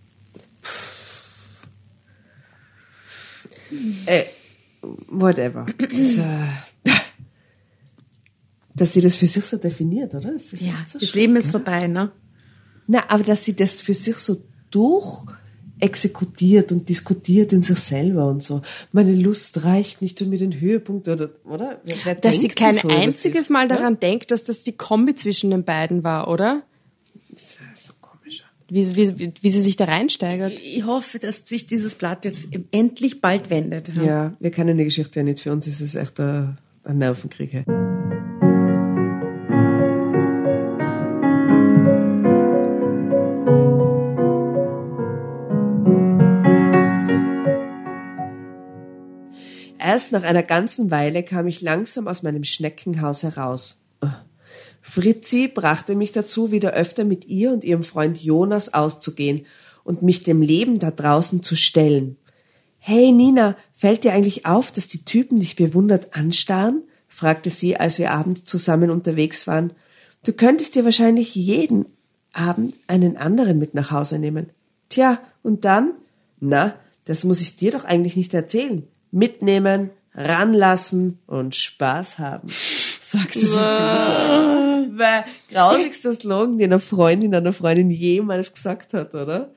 [4.07, 4.25] Äh,
[5.07, 5.66] whatever.
[5.79, 6.92] Das, äh,
[8.75, 10.33] dass sie das für sich so definiert, oder?
[10.33, 11.53] Das Ja, so das schlimm, Leben ist ne?
[11.53, 12.11] vorbei, ne?
[12.88, 14.42] Na, aber dass sie das für sich so
[14.73, 15.25] durch
[15.81, 18.62] exekutiert und diskutiert in sich selber und so.
[18.93, 21.81] Meine Lust reicht nicht um mir den Höhepunkt oder, oder?
[21.85, 23.75] Wer, wer Dass sie kein so über einziges Mal ne?
[23.75, 26.62] daran denkt, dass das die Kombi zwischen den beiden war, oder?
[27.31, 28.45] Das ist so komisch.
[28.69, 30.53] Wie, wie, wie sie sich da reinsteigert.
[30.53, 33.97] Ich hoffe, dass sich dieses Blatt jetzt endlich bald wendet.
[33.97, 35.40] Ja, wir kennen die Geschichte ja nicht.
[35.40, 37.64] Für uns ist es echt ein, ein Nervenkrieg.
[49.90, 53.83] Erst nach einer ganzen Weile kam ich langsam aus meinem Schneckenhaus heraus.
[54.81, 59.46] Fritzi brachte mich dazu, wieder öfter mit ihr und ihrem Freund Jonas auszugehen
[59.83, 62.18] und mich dem Leben da draußen zu stellen.
[62.79, 66.85] Hey Nina, fällt dir eigentlich auf, dass die Typen dich bewundert anstarren?
[67.09, 69.72] fragte sie, als wir abends zusammen unterwegs waren.
[70.22, 71.87] Du könntest dir wahrscheinlich jeden
[72.33, 74.50] Abend einen anderen mit nach Hause nehmen.
[74.88, 75.94] Tja, und dann?
[76.38, 76.76] Na,
[77.07, 78.87] Das muss ich dir doch eigentlich nicht erzählen.
[79.11, 82.49] Mitnehmen, ranlassen und Spaß haben.
[82.49, 83.62] Sagt sie so fies.
[84.92, 89.53] Weil grausigster Slogan, den eine Freundin einer Freundin jemals gesagt hat, oder?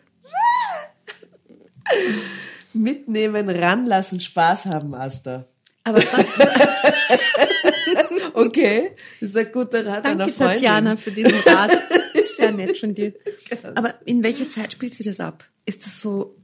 [2.73, 5.45] Mitnehmen, ranlassen, Spaß haben, Asta.
[5.83, 6.01] Aber
[8.33, 10.55] Okay, das ist ein guter Rat einer danke, Freundin.
[10.55, 11.71] Tatjana, für diesen Rat.
[12.13, 13.13] Ist sehr nett von dir.
[13.75, 15.43] Aber in welcher Zeit spielt sie das ab?
[15.65, 16.35] Ist das so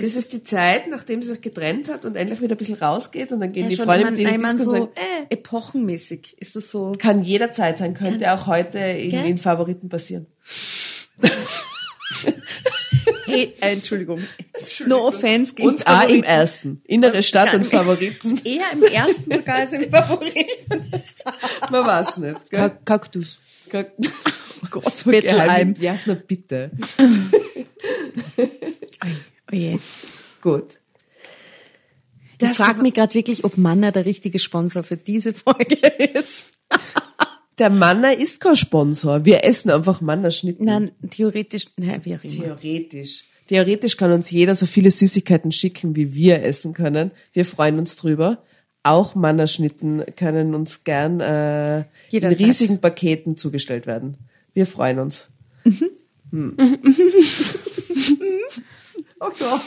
[0.00, 3.32] Das ist die Zeit, nachdem sie sich getrennt hat und endlich wieder ein bisschen rausgeht
[3.32, 6.36] und dann gehen ja, die schon Freunde mit denen so sagen, äh, epochenmäßig?
[6.38, 6.92] Ist das so?
[6.98, 10.26] kann jederzeit sein, könnte auch heute in den Favoriten passieren.
[13.24, 14.20] Hey, äh, Entschuldigung.
[14.86, 16.24] No offense gegen Und auch im Favoriten.
[16.24, 16.82] ersten.
[16.84, 18.40] Innere Stadt und Favoriten.
[18.44, 20.92] Eher im ersten sogar als im Favoriten.
[21.70, 22.50] Man weiß nicht.
[22.50, 22.72] Gell?
[22.84, 23.38] Kaktus.
[23.72, 23.84] Oh
[24.70, 25.74] Gott, Geheim.
[25.78, 26.72] Ja, na bitte.
[29.52, 29.78] Oh je.
[30.40, 30.78] Gut.
[32.32, 35.76] Ich Das frage mich gerade wirklich, ob Manna der richtige Sponsor für diese Folge
[36.14, 36.44] ist.
[37.58, 39.26] Der Manner ist kein Sponsor.
[39.26, 40.64] Wir essen einfach Mannerschnitten.
[40.64, 42.56] Nein, theoretisch, nein, wie auch immer.
[42.56, 43.24] Theoretisch.
[43.48, 47.10] Theoretisch kann uns jeder so viele Süßigkeiten schicken, wie wir essen können.
[47.34, 48.42] Wir freuen uns drüber.
[48.82, 54.16] Auch Mannerschnitten können uns gern äh, in riesigen Paketen zugestellt werden.
[54.54, 55.28] Wir freuen uns.
[56.30, 56.56] Hm.
[59.20, 59.60] oh Gott.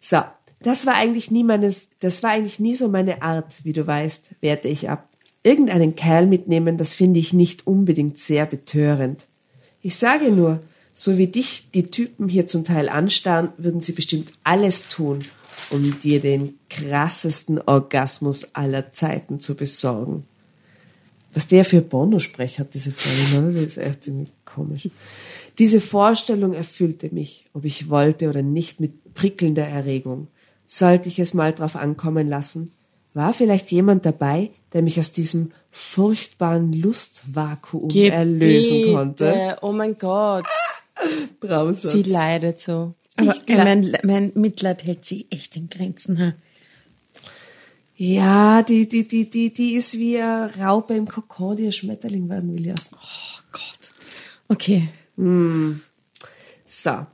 [0.00, 0.22] So,
[0.60, 4.30] das war eigentlich nie meines, das war eigentlich nie so meine Art, wie du weißt,
[4.40, 5.08] werte ich ab.
[5.42, 9.26] Irgendeinen Kerl mitnehmen, das finde ich nicht unbedingt sehr betörend.
[9.80, 10.60] Ich sage nur,
[10.92, 15.20] so wie dich die Typen hier zum Teil anstarren, würden sie bestimmt alles tun,
[15.70, 20.24] um dir den krassesten Orgasmus aller Zeiten zu besorgen.
[21.34, 23.54] Was der für Bono-Sprech hat, diese Freundin?
[23.54, 24.88] Das ist echt ziemlich komisch.
[25.58, 30.28] Diese Vorstellung erfüllte mich, ob ich wollte oder nicht, mit prickelnder Erregung.
[30.66, 32.72] Sollte ich es mal drauf ankommen lassen?
[33.14, 39.58] War vielleicht jemand dabei, der mich aus diesem furchtbaren Lustvakuum erlösen konnte?
[39.60, 40.46] Oh mein Gott.
[41.40, 41.92] Traumsatz.
[41.92, 42.94] Sie leidet so.
[43.16, 46.18] Aber Ich äh, glaub- mein, mein Mitleid hält sie echt in Grenzen.
[46.18, 46.34] Ha?
[47.96, 52.28] Ja, die, die, die, die, die ist wie eine Raupe im Kokon, die ein Schmetterling
[52.28, 52.74] werden will.
[52.94, 53.90] Oh Gott.
[54.48, 54.88] Okay.
[55.16, 57.06] So.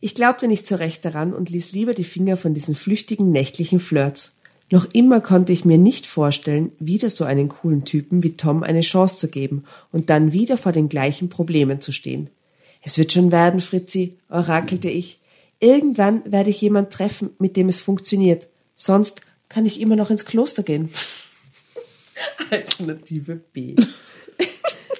[0.00, 3.78] Ich glaubte nicht so recht daran und ließ lieber die Finger von diesen flüchtigen nächtlichen
[3.78, 4.34] Flirts.
[4.72, 8.80] Noch immer konnte ich mir nicht vorstellen, wieder so einen coolen Typen wie Tom eine
[8.80, 12.30] Chance zu geben und dann wieder vor den gleichen Problemen zu stehen.
[12.80, 15.20] Es wird schon werden, Fritzi, orakelte ich.
[15.60, 18.48] Irgendwann werde ich jemand treffen, mit dem es funktioniert.
[18.74, 20.88] Sonst kann ich immer noch ins Kloster gehen.
[22.50, 23.76] Alternative B.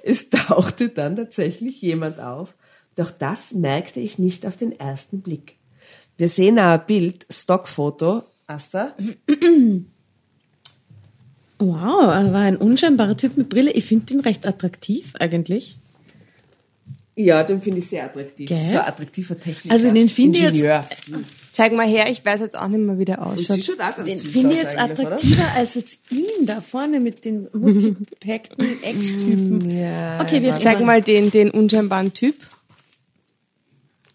[0.03, 2.55] Es tauchte dann tatsächlich jemand auf,
[2.97, 5.57] doch das merkte ich nicht auf den ersten Blick.
[6.17, 8.23] Wir sehen ein Bild, Stockfoto.
[8.47, 8.95] Asta?
[11.59, 13.71] Wow, er war ein unscheinbarer Typ mit Brille.
[13.71, 15.77] Ich finde ihn recht attraktiv eigentlich.
[17.15, 18.49] Ja, den finde ich sehr attraktiv.
[18.49, 18.59] Gell?
[18.71, 19.73] So attraktiver Techniker.
[19.75, 20.85] Also den finde ich jetzt- Ingenieur.
[21.53, 23.57] Zeig mal her, ich weiß jetzt auch nicht mehr, wie der Und ausschaut.
[23.57, 25.15] sie schaut auch ganz Den süß finde aus ich jetzt eigentlich, oder?
[25.17, 29.71] attraktiver als jetzt ihn da vorne mit den muskelgepackten Ex-Typen.
[29.79, 32.37] Ja, Okay, wir Zeig mal den, den unscheinbaren Typ.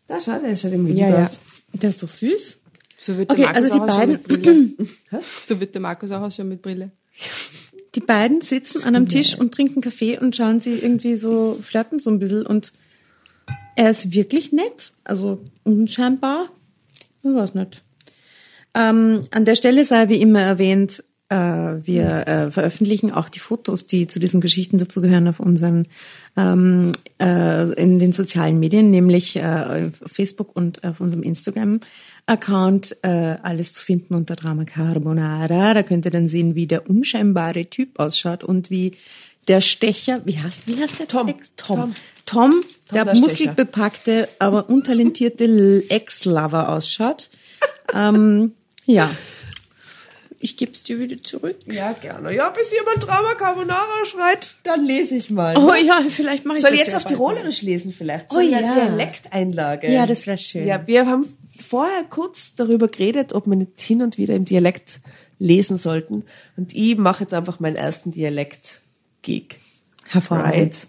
[0.08, 1.22] Da schaut er, schaut ihm Ja, ja.
[1.24, 1.40] aus.
[1.74, 2.58] Der ist doch süß.
[2.98, 5.22] So wird Okay, der Markus also die auch ausschauen mit beiden- Brille.
[5.46, 6.92] so wird der Markus auch ausschauen mit Brille.
[7.96, 12.00] Die beiden sitzen an einem Tisch und trinken Kaffee und schauen sie irgendwie so, flirten
[12.00, 12.72] so ein bisschen und
[13.76, 14.94] er ist wirklich nett.
[15.04, 16.50] Also unscheinbar.
[17.24, 17.84] Ich weiß nicht.
[18.74, 23.86] Ähm, an der Stelle sei wie immer erwähnt, äh, wir äh, veröffentlichen auch die Fotos,
[23.86, 25.88] die zu diesen Geschichten dazugehören, auf unseren
[26.38, 33.36] ähm, äh, in den sozialen Medien, nämlich äh, auf Facebook und auf unserem Instagram-Account äh,
[33.42, 35.74] alles zu finden unter Drama Carbonara.
[35.74, 38.92] Da könnt ihr dann sehen, wie der unscheinbare Typ ausschaut und wie
[39.48, 41.28] der Stecher, wie heißt, wie heißt der Tom.
[41.28, 41.54] Text?
[41.56, 41.80] Tom.
[41.80, 41.94] Tom.
[42.26, 42.62] Tom,
[42.94, 47.30] der der, muskelbepackte, aber untalentierte Ex-Lover ausschaut.
[47.94, 48.54] ähm,
[48.86, 49.10] ja.
[50.40, 51.56] Ich geb's dir wieder zurück.
[51.66, 52.36] Ja, gerne.
[52.36, 55.58] Ja, bis jemand Drama Carbonara schreit, dann lese ich mal.
[55.58, 58.28] Oh ja, vielleicht mache ich Soll das ich jetzt ja auf Tirolerisch lesen vielleicht?
[58.30, 58.74] Oh So eine ja.
[58.74, 59.92] Dialekteinlage.
[59.92, 60.68] Ja, das wär schön.
[60.68, 65.00] Ja, wir haben vorher kurz darüber geredet, ob wir nicht hin und wieder im Dialekt
[65.40, 66.26] lesen sollten.
[66.56, 68.82] Und ich mache jetzt einfach meinen ersten Dialekt-Gig.
[69.26, 69.60] Mal.
[70.08, 70.88] Hervorragend.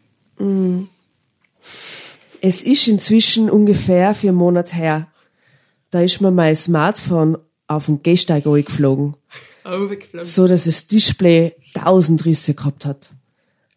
[2.40, 5.08] Es ist inzwischen ungefähr vier Monate her.
[5.90, 9.16] Da ist mir mein Smartphone auf den Gehsteig geflogen.
[10.20, 13.10] So dass das Display tausend Risse gehabt hat.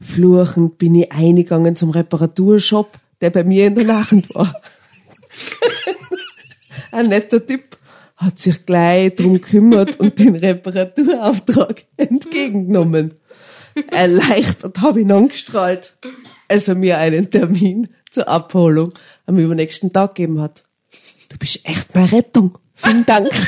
[0.01, 4.55] Fluchend bin ich eingegangen zum Reparaturshop, der bei mir in der Nachend war.
[6.91, 7.77] Ein netter Typ
[8.17, 13.15] hat sich gleich drum gekümmert und den Reparaturauftrag entgegengenommen.
[13.91, 15.95] Erleichtert habe ihn angestrahlt,
[16.47, 18.93] als er mir einen Termin zur Abholung
[19.25, 20.63] am übernächsten Tag gegeben hat.
[21.29, 22.57] Du bist echt meine Rettung.
[22.75, 23.29] Vielen Dank.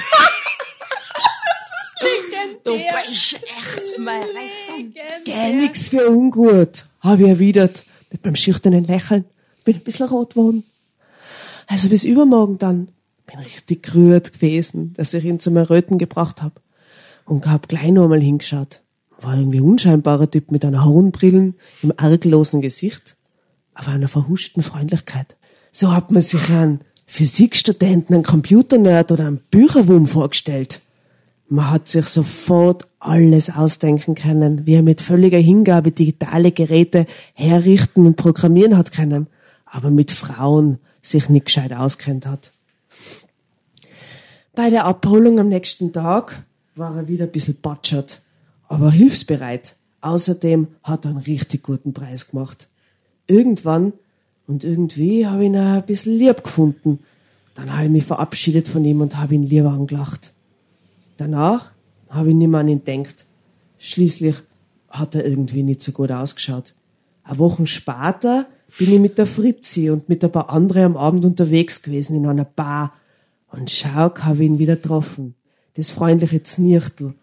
[2.64, 4.94] Du bist echt mein Rettung.
[5.26, 9.26] Geh nix für ungut, habe ich erwidert, mit meinem schüchternen Lächeln.
[9.66, 10.64] Bin ein bisschen rot geworden.
[11.68, 12.90] Also bis übermorgen dann.
[13.26, 16.62] Bin richtig gerührt gewesen, dass ich ihn zum Erröten gebracht hab
[17.26, 18.83] Und hab gleich noch einmal hingeschaut.
[19.24, 23.16] War irgendwie ein unscheinbarer Typ mit einer hohen Brillen, im arglosen Gesicht,
[23.74, 25.38] aber einer verhuschten Freundlichkeit.
[25.72, 30.82] So hat man sich einen Physikstudenten, einen Computernerd oder einen Bücherwurm vorgestellt.
[31.48, 38.06] Man hat sich sofort alles ausdenken können, wie er mit völliger Hingabe digitale Geräte herrichten
[38.06, 39.28] und programmieren hat können,
[39.66, 42.52] aber mit Frauen sich nicht gescheit auskennt hat.
[44.56, 46.44] Bei der Abholung am nächsten Tag
[46.76, 48.23] war er wieder ein bisschen batschert,
[48.74, 49.76] aber hilfsbereit.
[50.02, 52.70] Außerdem hat er einen richtig guten Preis gemacht.
[53.28, 53.94] Irgendwann
[54.48, 57.00] und irgendwie habe ich ihn ein bisschen lieb gefunden.
[57.56, 60.34] Dann habe ich mich verabschiedet von ihm und habe ihn lieber angelacht.
[61.18, 61.72] Danach
[62.10, 63.26] habe ich nicht mehr an ihn denkt.
[63.78, 64.36] Schließlich
[64.90, 66.74] hat er irgendwie nicht so gut ausgeschaut.
[67.24, 71.24] Eine Woche später bin ich mit der Fritzi und mit ein paar anderen am Abend
[71.26, 72.94] unterwegs gewesen in einer Bar.
[73.52, 75.36] Und schau, habe ich ihn wieder getroffen.
[75.76, 77.14] Das freundliche Znirchtel.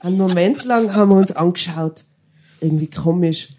[0.00, 2.04] Einen Moment lang haben wir uns angeschaut.
[2.60, 3.50] Irgendwie komisch.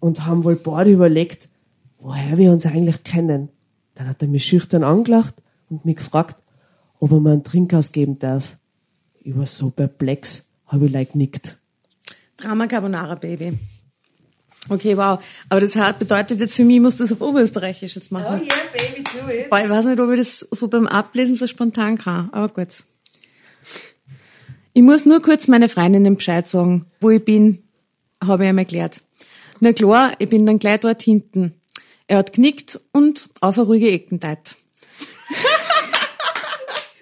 [0.00, 1.48] Und haben wohl beide überlegt,
[1.98, 3.48] woher wir uns eigentlich kennen.
[3.96, 5.34] Dann hat er mich schüchtern angelacht
[5.68, 6.36] und mich gefragt,
[7.00, 8.56] ob er mir einen Trink ausgeben darf.
[9.20, 11.58] Ich war so perplex, habe ich like nickt.
[12.36, 13.58] Drama Carbonara Baby.
[14.68, 15.22] Okay, wow.
[15.48, 18.42] Aber das hat bedeutet jetzt für mich, ich muss das auf Oberösterreichisch jetzt machen.
[18.42, 19.50] yeah, baby, do it.
[19.50, 22.84] Boah, ich weiß nicht, ob ich das so beim Ablesen so spontan kann, aber gut.
[24.78, 27.64] Ich muss nur kurz meine Freundinnen Bescheid sagen, wo ich bin,
[28.24, 29.00] habe ich ihm erklärt.
[29.58, 31.54] Na klar, ich bin dann gleich dort hinten.
[32.06, 34.54] Er hat knickt und auf eine ruhige Ecken teilt.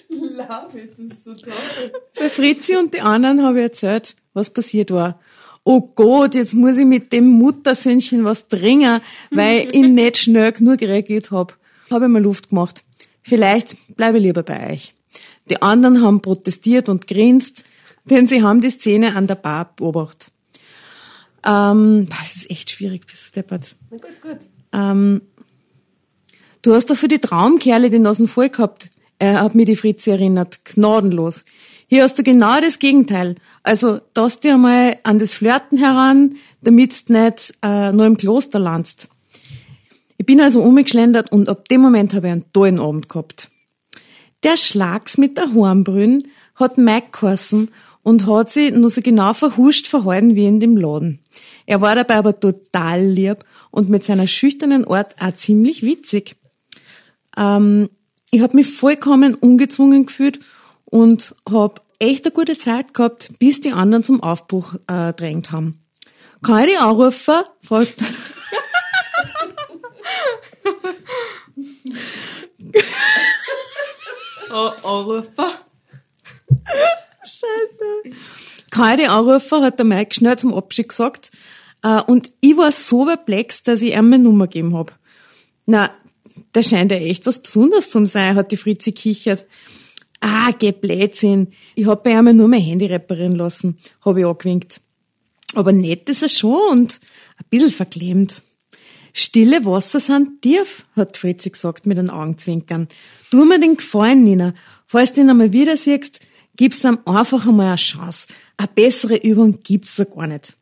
[0.09, 1.53] Love it, das ist so toll.
[2.19, 5.21] Bei Fritzi und die anderen habe ich erzählt, was passiert war.
[5.63, 10.81] Oh Gott, jetzt muss ich mit dem Muttersöhnchen was dringen, weil ich nicht schnell genug
[10.81, 11.53] reagiert habe.
[11.91, 12.83] Habe ich mir Luft gemacht.
[13.21, 14.96] Vielleicht bleibe ich lieber bei euch.
[15.51, 17.65] Die anderen haben protestiert und grinst,
[18.05, 20.29] denn sie haben die Szene an der Bar beobachtet.
[21.45, 23.77] Ähm, boah, das ist echt schwierig, bis deppert.
[23.91, 24.39] Na gut, gut.
[24.73, 25.23] Ähm,
[26.63, 28.91] du hast doch für die Traumkerle die Nasen voll gehabt.
[29.19, 30.65] Er hat mir die Fritzi erinnert.
[30.65, 31.45] Gnadenlos.
[31.87, 33.37] Hier hast du genau das Gegenteil.
[33.63, 38.59] Also, dass dir einmal an das Flirten heran, damit du nicht äh, nur im Kloster
[38.59, 39.09] landst.
[40.19, 43.51] Ich bin also umgeschlendert und ab dem Moment habe ich einen tollen Abend gehabt.
[44.43, 47.71] Der Schlags mit der Hornbrünn hat Mike geheißen
[48.03, 51.21] und hat sich nur so genau verhuscht verhalten wie in dem Laden.
[51.67, 56.37] Er war dabei aber total lieb und mit seiner schüchternen Art auch ziemlich witzig.
[57.37, 57.91] Ähm,
[58.31, 60.41] ich habe mich vollkommen ungezwungen gefühlt
[60.85, 65.81] und habe echt eine gute Zeit gehabt, bis die anderen zum Aufbruch äh, drängt haben.
[66.43, 67.41] Kann ich die anrufen?
[67.63, 67.97] fragt
[74.51, 75.51] Oh, Anrufer.
[77.23, 78.17] Scheiße.
[78.99, 81.31] Die anrufen, hat der Mike schnell zum Abschied gesagt.
[81.83, 84.97] Äh, und ich war so perplex, dass ich ihm meine Nummer gegeben hab.
[85.67, 85.91] Na,
[86.53, 89.47] da scheint ja echt was Besonderes zu sein, hat die Fritzi kichert.
[90.21, 91.53] Ah, geh Blödsinn.
[91.75, 94.81] Ich hab bei ihm nur mein Handy reparieren lassen, hab ich angewinkt.
[95.55, 97.01] Aber nett ist er schon und
[97.39, 98.43] ein bisschen verklemmt.
[99.19, 102.87] Stille Wasser sind tief, hat Fritzi gesagt mit den Augenzwinkern.
[103.31, 104.53] Tu mir den Gefallen, Nina.
[104.87, 106.21] Falls du ihn einmal wieder siehst,
[106.55, 108.27] gibst ihm einfach einmal eine Chance.
[108.59, 110.55] Eine bessere Übung gibt's so gar nicht.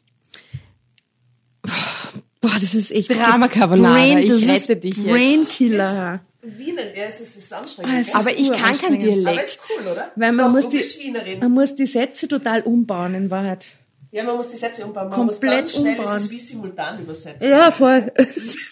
[2.40, 5.08] Boah, das ist echt Drama Carbonara, ich das ist rette dich jetzt.
[5.08, 6.20] Brainkiller.
[6.42, 7.92] Wiener, ja, es ist, es ist anstrengend.
[7.92, 9.02] Ah, es ist Aber ich kann kein uranstrengend.
[9.02, 9.46] Aber Dialekt.
[9.48, 10.12] ist cool, oder?
[10.14, 13.78] Weil man Doch, muss du die, man muss die Sätze total umbauen in Wahrheit.
[14.14, 15.08] Ja, man muss die Sätze umbauen.
[15.08, 16.16] Man Komplett muss ganz schnell, umbauen.
[16.16, 17.48] es ist wie simultan übersetzen.
[17.48, 18.12] Ja, voll.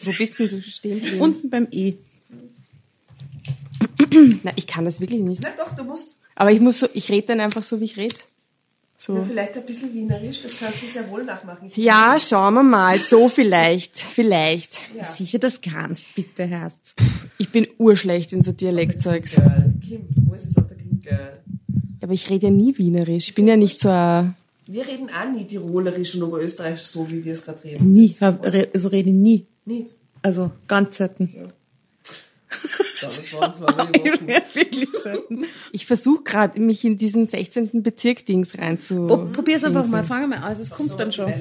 [0.05, 1.21] Wo bist denn du stehen geblieben?
[1.21, 1.95] Unten beim E.
[4.45, 5.43] Na, ich kann das wirklich nicht.
[5.43, 7.97] Na doch, du musst Aber ich muss so, ich rede dann einfach so, wie ich
[7.97, 8.15] rede.
[8.97, 9.17] So.
[9.17, 11.67] ja, vielleicht ein bisschen wienerisch, das kannst du sehr wohl nachmachen.
[11.67, 12.97] Ich Ja, schauen wir mal.
[12.99, 13.99] So vielleicht.
[13.99, 14.79] Vielleicht.
[14.97, 15.03] Ja.
[15.03, 16.95] Sicher das kannst, bitte Herst.
[17.39, 19.33] Ich bin urschlecht in so Dialektzeugs.
[19.85, 21.41] Kim, wo ist es Kim Girl?
[22.01, 23.31] Aber ich rede ja nie Wienerisch.
[23.31, 24.37] Ich bin ja nicht so ein...
[24.67, 27.93] Wir reden auch nie Tirolerisch und Oberösterreichisch so, wie wir es gerade reden.
[27.93, 28.15] Nie.
[28.75, 29.47] So rede ich nie.
[29.65, 29.87] Nie.
[30.23, 31.31] Also ganz selten.
[33.01, 34.29] Das waren zwei Wochen.
[34.29, 34.41] Ja.
[35.73, 37.83] Ich versuche gerade, mich in diesen 16.
[37.83, 39.07] Bezirk-Dings reinzu.
[39.09, 41.33] Pro- Probier's einfach mal, fang mal an, das kommt dann schon.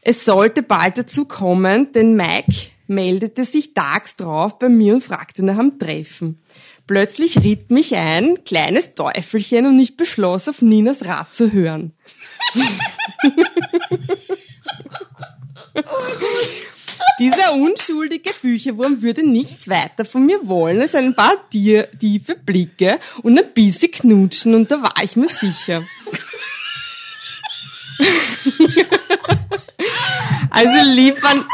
[0.00, 2.52] Es sollte bald dazu kommen, denn Mike
[2.86, 6.38] meldete sich tags drauf bei mir und fragte nach einem Treffen.
[6.86, 11.92] Plötzlich riet mich ein kleines Teufelchen und ich beschloss, auf Ninas Rat zu hören.
[17.18, 23.00] Dieser unschuldige Bücherwurm würde nichts weiter von mir wollen als ein paar tie- tiefe Blicke
[23.22, 25.82] und ein bisschen knutschen und da war ich mir sicher.
[30.50, 31.44] Also liefern,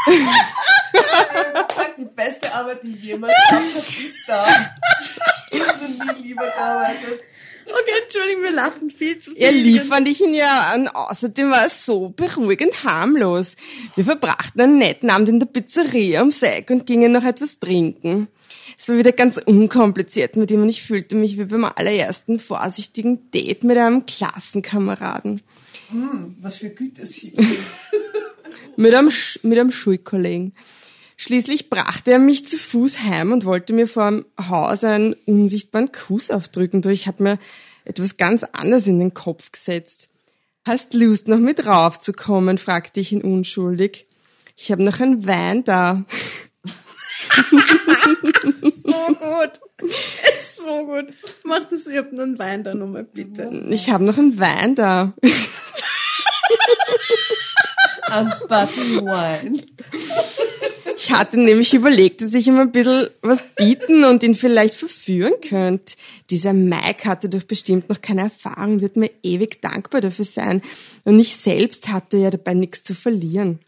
[2.03, 4.45] Die beste Arbeit, die ich jemals gemacht habe, ist da.
[5.51, 7.21] Ich habe noch nie lieber gearbeitet.
[7.65, 9.41] Okay, Entschuldigung, wir lachen viel zu viel.
[9.41, 13.55] Er lieb fand ich ihn ja und außerdem war es so beruhigend harmlos.
[13.95, 18.27] Wir verbrachten einen netten Abend in der Pizzeria am Sack und gingen noch etwas trinken.
[18.77, 23.31] Es war wieder ganz unkompliziert mit ihm und ich fühlte mich wie beim allerersten vorsichtigen
[23.31, 25.41] Date mit einem Klassenkameraden.
[26.41, 27.45] Was für Gütesiegel.
[28.75, 30.53] Mit einem, Sch mit einem Schulkollegen.
[31.23, 35.89] Schließlich brachte er mich zu Fuß heim und wollte mir vor dem Haus einen unsichtbaren
[35.93, 36.81] Kuss aufdrücken.
[36.81, 37.39] Doch ich habe mir
[37.85, 40.09] etwas ganz anderes in den Kopf gesetzt.
[40.65, 42.57] Hast Lust, noch mit raufzukommen?
[42.57, 44.05] fragte ich ihn unschuldig.
[44.57, 46.03] Ich habe noch einen Wein da.
[48.83, 49.61] So gut.
[50.57, 51.13] So gut.
[51.45, 53.49] Mach das, ich hab noch einen Wein da nochmal, bitte.
[53.69, 55.13] Ich habe noch einen Wein da.
[58.07, 59.63] An Button Wine.
[61.05, 65.33] Ich hatte nämlich überlegt, dass ich ihm ein bisschen was bieten und ihn vielleicht verführen
[65.45, 65.95] könnte.
[66.29, 70.61] Dieser Mike hatte doch bestimmt noch keine Erfahrung, wird mir ewig dankbar dafür sein.
[71.03, 73.59] Und ich selbst hatte ja dabei nichts zu verlieren.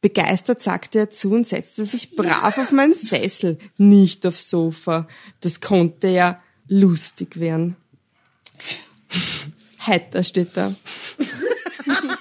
[0.00, 5.06] Begeistert sagte er zu und setzte sich brav auf meinen Sessel, nicht aufs Sofa.
[5.40, 7.76] Das konnte ja lustig werden.
[9.86, 10.74] Heiter steht da.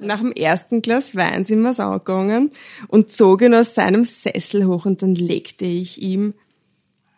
[0.00, 2.50] Nach dem ersten Glas Wein sind wir's angegangen
[2.88, 6.34] und zog ihn aus seinem Sessel hoch und dann legte ich ihm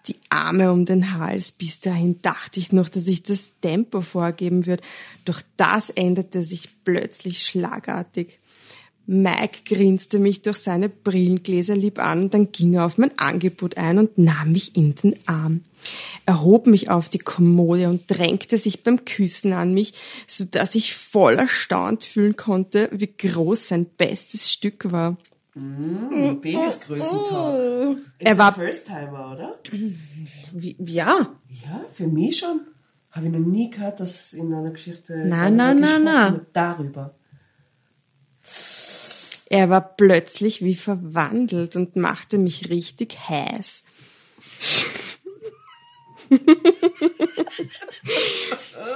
[0.08, 1.52] die Arme um den Hals.
[1.52, 4.82] Bis dahin dachte ich noch, dass ich das Tempo vorgeben würde.
[5.24, 8.38] Doch das änderte sich plötzlich schlagartig.
[9.10, 13.98] Mike grinste mich durch seine Brillengläser lieb an, dann ging er auf mein Angebot ein
[13.98, 15.62] und nahm mich in den Arm.
[16.26, 19.94] Er hob mich auf die Kommode und drängte sich beim Küssen an mich,
[20.26, 25.16] so dass ich voll erstaunt fühlen konnte, wie groß sein bestes Stück war.
[26.42, 27.96] Penisgrößentag.
[28.18, 29.58] Er It's war- First-Timer, oder?
[30.78, 31.32] Ja.
[31.64, 32.60] Ja, für mich schon.
[33.10, 36.32] Habe ich noch nie gehört, dass in einer Geschichte Na, darüber na, na, gesprochen na.
[36.32, 37.14] wird, darüber.
[39.50, 43.82] Er war plötzlich wie verwandelt und machte mich richtig heiß.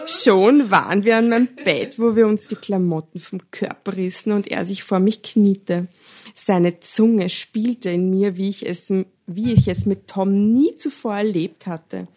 [0.04, 4.46] Schon waren wir an meinem Bett, wo wir uns die Klamotten vom Körper rissen und
[4.48, 5.88] er sich vor mich kniete.
[6.34, 8.92] Seine Zunge spielte in mir, wie ich es,
[9.26, 12.08] wie ich es mit Tom nie zuvor erlebt hatte.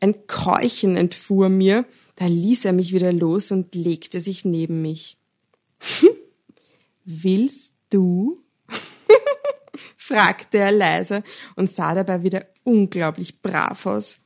[0.00, 1.84] Ein Keuchen entfuhr mir,
[2.16, 5.16] da ließ er mich wieder los und legte sich neben mich.
[7.10, 8.42] Willst du?
[9.96, 11.22] fragte er leise
[11.56, 14.18] und sah dabei wieder unglaublich brav aus.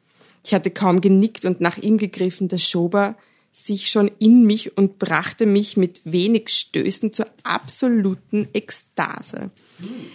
[0.44, 3.16] Ich hatte kaum genickt und nach ihm gegriffen, da schob er
[3.52, 9.50] sich schon in mich und brachte mich mit wenig Stößen zur absoluten Ekstase.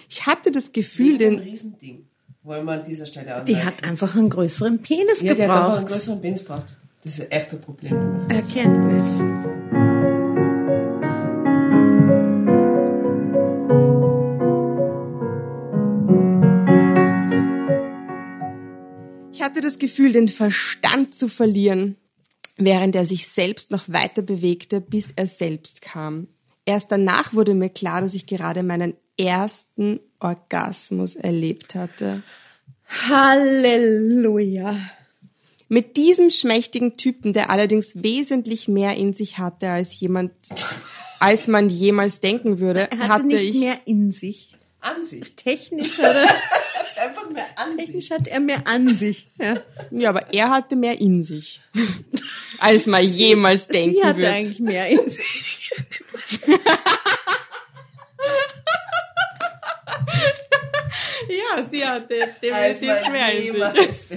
[0.10, 2.08] Ich hatte das Gefühl, Ein den, Riesending.
[2.44, 3.46] Wollen wir an dieser Stelle anmerken.
[3.46, 5.94] Die hat einfach einen größeren Penis ja, die hat einfach einen gebraucht.
[5.94, 6.76] größeren Penis gebraucht.
[7.02, 8.28] Das ist echt ein Problem.
[8.28, 9.87] Erkenntnis.
[19.48, 21.96] Hatte das Gefühl, den Verstand zu verlieren,
[22.58, 26.28] während er sich selbst noch weiter bewegte, bis er selbst kam.
[26.66, 32.24] Erst danach wurde mir klar, dass ich gerade meinen ersten Orgasmus erlebt hatte.
[33.10, 34.78] Halleluja.
[35.70, 40.34] Mit diesem schmächtigen Typen, der allerdings wesentlich mehr in sich hatte als jemand,
[41.20, 44.54] als man jemals denken würde, Er hatte, hatte nicht ich mehr in sich.
[44.82, 45.36] An sich.
[45.36, 46.28] Technisch hat er,
[46.98, 47.86] Hat einfach mehr an sich.
[47.86, 49.28] technisch hat er mehr an sich.
[49.38, 49.56] Ja.
[49.92, 51.62] ja, aber er hatte mehr in sich,
[52.60, 54.32] als man jemals denken Sie hatte würde.
[54.32, 55.72] eigentlich mehr in sich.
[61.30, 62.16] Ja, sie hatte
[62.54, 63.54] Als definitiv man mehr in sich.
[63.54, 64.08] jemals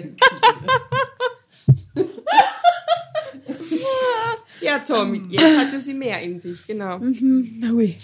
[4.61, 6.99] Ja, Tom, jetzt hatte sie mehr in sich, genau.
[7.01, 7.97] Ui.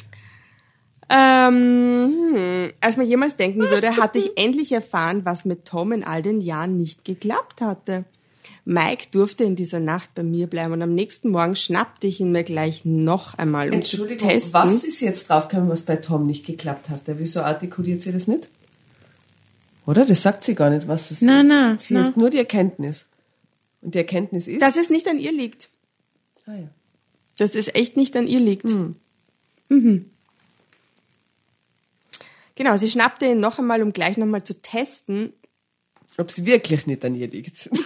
[1.08, 6.02] Ähm, hm, als man jemals denken würde, hatte ich endlich erfahren, was mit Tom in
[6.02, 8.04] all den Jahren nicht geklappt hatte.
[8.64, 12.32] Mike durfte in dieser Nacht bei mir bleiben und am nächsten Morgen schnappte ich ihn
[12.32, 14.54] mir gleich noch einmal, um Entschuldigung, testen.
[14.54, 17.20] was ist jetzt draufgekommen, was bei Tom nicht geklappt hatte?
[17.20, 18.48] Wieso artikuliert sie das nicht?
[19.86, 20.04] Oder?
[20.04, 21.22] Das sagt sie gar nicht, was es ist.
[21.22, 22.06] na, Sie na.
[22.06, 23.06] hat nur die Erkenntnis.
[23.82, 24.60] Und die Erkenntnis ist...
[24.60, 25.70] Dass es nicht an ihr liegt.
[26.46, 26.68] ah, ja.
[27.38, 28.68] Dass es echt nicht an ihr liegt.
[28.68, 28.96] Hm.
[29.68, 30.10] Mhm.
[32.56, 35.32] Genau, sie schnappte ihn noch einmal, um gleich nochmal zu testen,
[36.18, 37.70] Ob sie wirklich nicht an ihr liegt.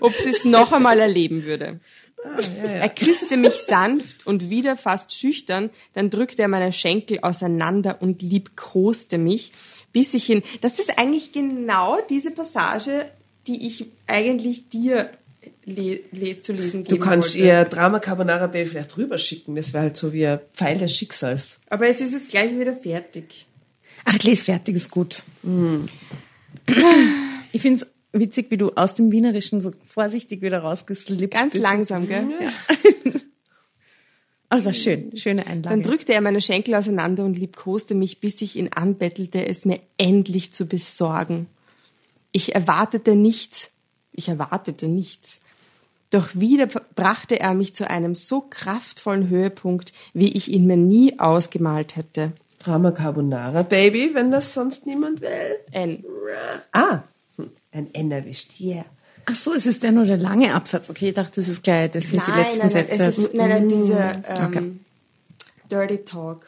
[0.00, 1.80] ob sie es noch einmal erleben würde.
[2.24, 8.02] Ah, Er küsste mich sanft und wieder fast schüchtern, dann drückte er meine Schenkel auseinander
[8.02, 9.52] und liebkoste mich,
[9.92, 10.42] bis ich ihn.
[10.60, 13.10] Das ist eigentlich genau diese Passage,
[13.46, 15.10] die ich eigentlich dir
[15.66, 17.46] le le zu lesen Du geben kannst wollte.
[17.46, 19.54] ihr Drama Carbonara Bay vielleicht rüberschicken.
[19.56, 21.60] Das wäre halt so wie ein Pfeil des Schicksals.
[21.68, 23.46] Aber es ist jetzt gleich wieder fertig.
[24.04, 25.22] Ach, les fertig ist gut.
[27.52, 31.62] Ich finde es witzig, wie du aus dem Wienerischen so vorsichtig wieder rausgeslippt Ganz bist.
[31.62, 32.26] langsam, gell?
[34.48, 35.82] Also schön, schöne Dann Einlage.
[35.82, 40.52] drückte er meine Schenkel auseinander und liebkoste mich, bis ich ihn anbettelte, es mir endlich
[40.52, 41.48] zu besorgen.
[42.30, 43.70] Ich erwartete nichts.
[44.12, 45.40] Ich erwartete nichts.
[46.10, 51.18] Doch wieder brachte er mich zu einem so kraftvollen Höhepunkt, wie ich ihn mir nie
[51.18, 52.32] ausgemalt hätte.
[52.60, 55.56] Drama Carbonara Baby, wenn das sonst niemand will.
[55.72, 56.04] Ein
[56.72, 57.00] Ah,
[57.36, 58.60] hm, ein N erwischt.
[58.60, 58.84] Yeah.
[59.26, 60.88] Ach so, es ist ja nur der lange Absatz.
[60.88, 63.02] Okay, ich dachte, das ist gleich, das sind die letzten nein, nein, Sätze.
[63.04, 64.72] es ist, nein, nein, diese ähm, Okay.
[65.70, 66.46] Dirty Talk.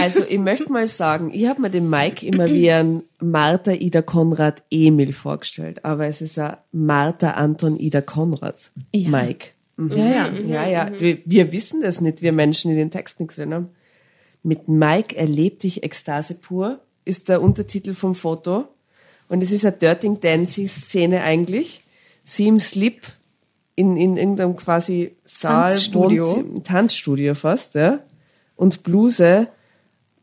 [0.00, 4.02] Also ich möchte mal sagen, ich habe mir den Mike immer wie ein Martha Ida
[4.02, 9.08] Konrad Emil vorgestellt, aber es ist ein Martha Anton Ida Konrad Ja.
[9.08, 9.50] Mike.
[9.76, 9.96] Mhm.
[9.96, 10.32] Ja, ja.
[10.32, 13.68] Ja, ja, wir, wir wissen das nicht, wir Menschen, die den Text nicht gesehen haben.
[14.42, 18.68] Mit Mike erlebte ich Ekstase pur, ist der Untertitel vom Foto.
[19.28, 21.82] Und es ist eine Dirty Dancing Szene eigentlich.
[22.24, 23.00] Sie im Slip
[23.74, 26.26] in, in irgendeinem quasi Saal, Tanzstudio.
[26.26, 28.00] Wohnzimmer- Tanzstudio fast, ja.
[28.54, 29.48] Und Bluse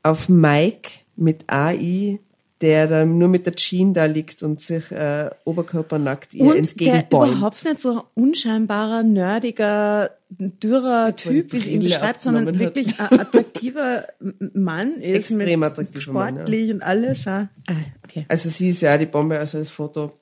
[0.04, 2.20] auf Mike mit AI,
[2.62, 6.58] der da nur mit der Jean da liegt und sich äh, oberkörpernackt ihr Und der
[6.60, 7.32] entgegenbäumt.
[7.32, 13.20] überhaupt nicht so ein unscheinbarer, nerdiger, dürrer Typ, wie sie ihn beschreibt, sondern wirklich ein
[13.20, 14.06] attraktiver
[14.54, 15.32] Mann ist.
[15.32, 16.42] Extrem attraktiver Mann, ja.
[16.42, 17.28] Sportlich und alles.
[17.28, 17.74] Ah, ah,
[18.04, 18.26] okay.
[18.28, 20.14] Also sie ist ja die Bombe, also das Foto.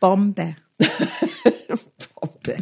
[0.00, 0.56] Bombe.
[2.14, 2.56] Bombe.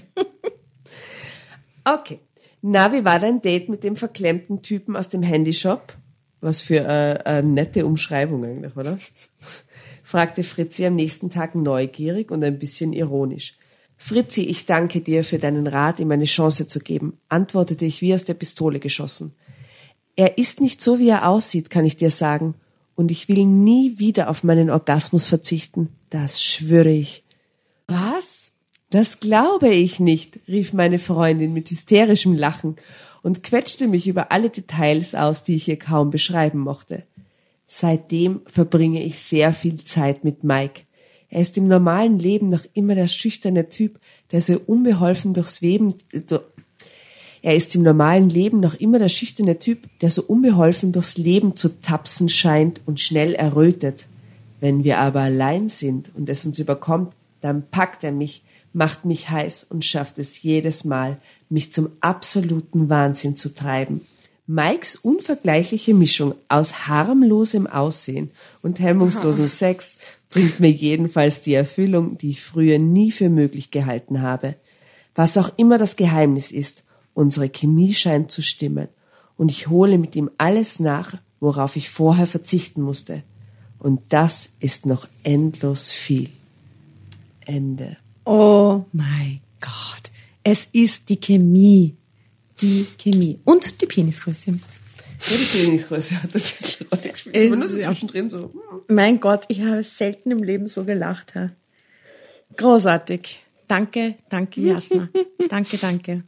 [1.84, 2.18] okay.
[2.62, 5.96] Na, wie war dein Date mit dem verklemmten Typen aus dem Handyshop?
[6.40, 8.98] Was für äh, eine nette Umschreibung eigentlich, oder?
[10.08, 13.56] fragte Fritzi am nächsten Tag neugierig und ein bisschen ironisch.
[13.98, 18.14] Fritzi, ich danke dir für deinen Rat, ihm eine Chance zu geben, antwortete ich wie
[18.14, 19.34] aus der Pistole geschossen.
[20.16, 22.54] Er ist nicht so, wie er aussieht, kann ich dir sagen.
[22.94, 25.90] Und ich will nie wieder auf meinen Orgasmus verzichten.
[26.10, 27.22] Das schwöre ich.
[27.86, 28.52] Was?
[28.90, 32.76] Das glaube ich nicht, rief meine Freundin mit hysterischem Lachen
[33.22, 37.02] und quetschte mich über alle Details aus, die ich ihr kaum beschreiben mochte.
[37.66, 40.82] Seitdem verbringe ich sehr viel Zeit mit Mike.
[41.28, 44.00] Er ist im normalen Leben noch immer der schüchterne Typ,
[44.32, 45.94] der so unbeholfen durchs Leben,
[47.42, 51.56] er ist im normalen Leben noch immer der schüchterne Typ, der so unbeholfen durchs Leben
[51.56, 54.06] zu tapsen scheint und schnell errötet.
[54.60, 58.42] Wenn wir aber allein sind und es uns überkommt, dann packt er mich,
[58.72, 64.02] macht mich heiß und schafft es jedes Mal, mich zum absoluten Wahnsinn zu treiben.
[64.46, 68.30] Mikes unvergleichliche Mischung aus harmlosem Aussehen
[68.62, 69.98] und hemmungslosen Sex
[70.30, 74.54] bringt mir jedenfalls die Erfüllung, die ich früher nie für möglich gehalten habe.
[75.14, 78.88] Was auch immer das Geheimnis ist, unsere Chemie scheint zu stimmen.
[79.36, 83.22] Und ich hole mit ihm alles nach, worauf ich vorher verzichten musste.
[83.78, 86.30] Und das ist noch endlos viel.
[87.44, 87.96] Ende.
[88.30, 90.10] Oh mein Gott.
[90.44, 91.96] Es ist die Chemie.
[92.60, 93.38] Die Chemie.
[93.44, 94.50] Und die Penisgröße.
[94.50, 94.56] Ja,
[95.36, 97.36] die Penisgröße hat ein bisschen Rolle gespielt.
[97.36, 98.50] Es- Aber nur so zwischendrin so.
[98.88, 101.34] Mein Gott, ich habe selten im Leben so gelacht.
[101.34, 101.52] Herr.
[102.56, 103.40] Großartig.
[103.66, 105.08] Danke, danke, Jasna.
[105.48, 106.22] danke, danke.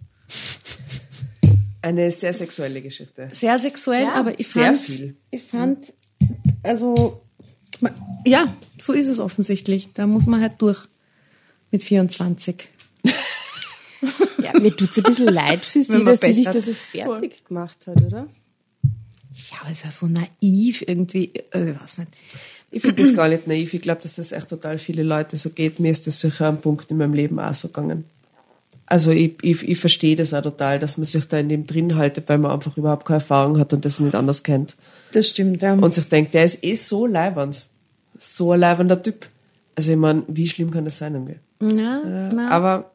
[1.82, 3.28] Eine sehr sexuelle Geschichte.
[3.32, 5.16] Sehr sexuell, Ja, aber ich sehr fand, viel.
[5.30, 5.94] ich fand,
[6.62, 7.22] also,
[8.26, 9.90] ja, so ist es offensichtlich.
[9.94, 10.86] Da muss man halt durch
[11.70, 12.68] mit 24.
[14.42, 16.54] Ja, mir tut's ein bisschen leid für sie, dass sie sich hat.
[16.54, 18.28] da so fertig gemacht hat, oder?
[19.34, 22.10] Ja, aber ist ja so naiv irgendwie, äh, ich weiß nicht.
[22.70, 23.74] Ich finde das gar nicht naiv.
[23.74, 25.80] Ich glaube, dass das echt total viele Leute so geht.
[25.80, 28.04] Mir ist das sicher am Punkt in meinem Leben auch so gegangen.
[28.86, 31.96] Also ich, ich, ich verstehe das auch total, dass man sich da in dem drin
[31.96, 34.76] haltet, weil man einfach überhaupt keine Erfahrung hat und das nicht anders kennt.
[35.12, 35.74] Das stimmt, ja.
[35.74, 37.66] Und sich denkt, der ist eh so leibernd.
[38.18, 39.26] So ein leibender Typ.
[39.76, 41.14] Also ich meine, wie schlimm kann das sein?
[41.14, 41.36] Irgendwie?
[41.60, 42.48] Na, na.
[42.50, 42.90] Aber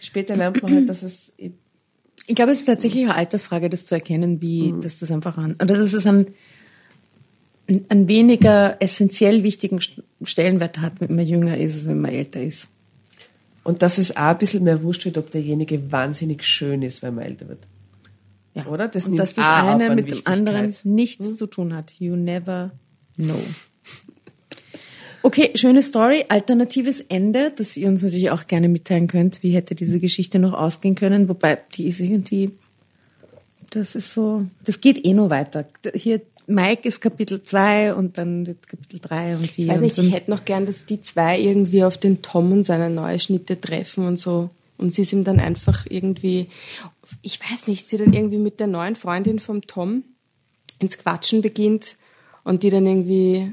[0.00, 3.94] später lernt man halt, dass es Ich glaube, es ist tatsächlich eine Altersfrage, das zu
[3.94, 6.34] erkennen, wie, dass das einfach an, oder dass es einen,
[7.88, 12.42] einen weniger essentiell wichtigen St- Stellenwert hat, wenn man jünger ist, als wenn man älter
[12.42, 12.68] ist.
[13.62, 17.14] Und dass es auch ein bisschen mehr wurscht wird, ob derjenige wahnsinnig schön ist, wenn
[17.16, 17.58] man älter wird.
[18.54, 18.66] Ja.
[18.66, 18.88] Oder?
[18.88, 21.92] Das Und dass das eine an mit dem anderen nichts zu tun hat.
[21.98, 22.70] You never
[23.16, 23.40] know.
[25.26, 26.24] Okay, schöne Story.
[26.28, 29.42] Alternatives Ende, das ihr uns natürlich auch gerne mitteilen könnt.
[29.42, 31.28] Wie hätte diese Geschichte noch ausgehen können?
[31.28, 32.52] Wobei, die ist irgendwie,
[33.70, 35.66] das ist so, das geht eh noch weiter.
[35.94, 39.64] Hier, Mike ist Kapitel 2 und dann wird Kapitel 3 und 4.
[39.64, 42.62] Ich weiß nicht, ich hätte noch gern, dass die zwei irgendwie auf den Tom und
[42.62, 44.50] seine neue Schnitte treffen und so.
[44.78, 46.46] Und sie sind dann einfach irgendwie,
[47.22, 50.04] ich weiß nicht, sie dann irgendwie mit der neuen Freundin vom Tom
[50.78, 51.96] ins Quatschen beginnt
[52.44, 53.50] und die dann irgendwie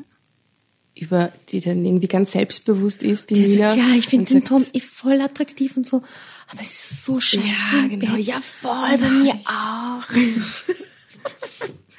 [0.96, 3.76] über, die dann irgendwie ganz selbstbewusst ist, die Die Nina.
[3.76, 6.04] ja, ich finde den sagt, Tom eh voll attraktiv und so.
[6.50, 7.46] Aber es ist so scheiße.
[7.74, 8.16] Ja, im genau.
[8.16, 10.04] Ja, voll, bei mir auch.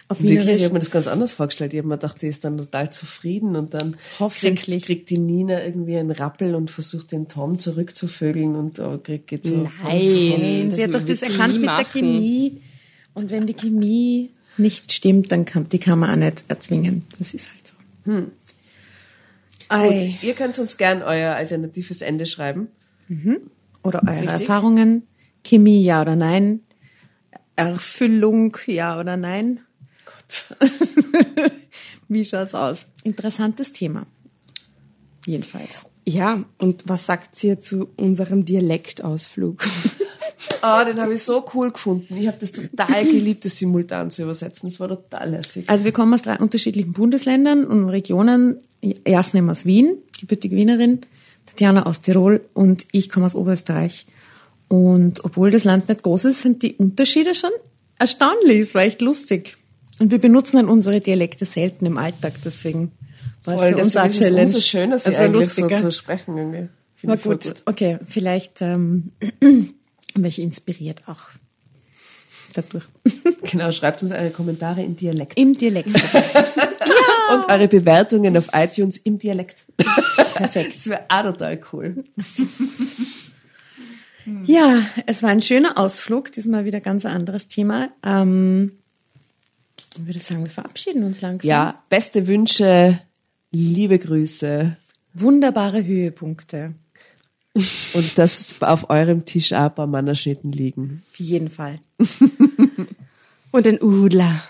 [0.09, 1.72] Auf Wirklich, ich habe mir das ganz anders vorgestellt.
[1.72, 4.84] Ich habe mir gedacht, die ist dann total zufrieden und dann Hoffentlich.
[4.84, 9.28] kriegt, kriegt die Nina irgendwie einen Rappel und versucht den Tom zurückzuvögeln und oh, kriegt
[9.28, 9.68] geht so.
[9.82, 11.84] Nein, sie hat doch das erkannt mit der.
[11.86, 12.61] Chemie.
[13.14, 17.07] Und wenn die Chemie nicht stimmt, dann kann, die kann man auch nicht erzwingen.
[17.18, 18.12] Das ist halt so.
[18.12, 18.30] Hm.
[19.68, 20.16] Ei.
[20.20, 22.68] Gut, ihr könnt uns gern euer alternatives Ende schreiben.
[23.82, 24.40] Oder eure Richtig.
[24.40, 25.06] Erfahrungen.
[25.44, 26.60] Chemie, ja oder nein.
[27.56, 29.60] Erfüllung, ja oder nein.
[30.06, 30.56] Gott.
[32.08, 32.88] Wie schaut's aus?
[33.02, 34.06] Interessantes Thema.
[35.26, 35.86] Jedenfalls.
[36.06, 39.66] Ja, und was sagt sie zu unserem Dialektausflug?
[40.62, 42.16] Ah, den habe ich so cool gefunden.
[42.16, 44.68] Ich habe das total geliebt, das simultan zu übersetzen.
[44.68, 45.68] Das war total lässig.
[45.68, 48.59] Also wir kommen aus drei unterschiedlichen Bundesländern und Regionen.
[49.07, 51.01] Jasnem aus Wien, gebürtige Wienerin,
[51.47, 54.07] Tatjana aus Tirol und ich komme aus Oberösterreich.
[54.68, 57.51] Und obwohl das Land nicht groß ist, sind die Unterschiede schon
[57.99, 58.61] erstaunlich.
[58.61, 59.57] Es war echt lustig.
[60.01, 62.92] Und wir benutzen dann unsere Dialekte selten im Alltag, deswegen
[63.45, 64.42] war Voll, es für uns ist es Challenge.
[64.42, 66.36] umso schöner, sie Also eigentlich lustig, so zu sprechen.
[66.36, 66.68] Irgendwie.
[67.03, 67.62] War voll gut.
[67.66, 69.12] Okay, vielleicht ähm,
[70.22, 71.28] welche inspiriert auch
[72.52, 72.84] dadurch.
[73.50, 75.38] Genau, schreibt uns eure Kommentare in Dialekt.
[75.38, 75.88] Im Dialekt.
[77.32, 79.66] Und eure Bewertungen auf iTunes im Dialekt.
[80.34, 80.74] Perfekt.
[80.74, 82.04] Das wäre auch total cool.
[84.46, 87.90] Ja, es war ein schöner Ausflug, diesmal wieder ganz anderes Thema.
[88.02, 88.72] Ähm,
[89.98, 91.46] ich würde sagen, wir verabschieden uns langsam.
[91.46, 93.00] Ja, beste Wünsche,
[93.50, 94.78] liebe Grüße
[95.12, 96.74] Wunderbare Höhepunkte.
[97.55, 101.02] Und dass auf eurem Tisch auch ein paar Mannerschnitten liegen.
[101.12, 101.78] Auf jeden Fall.
[103.52, 104.42] Und ein Udler.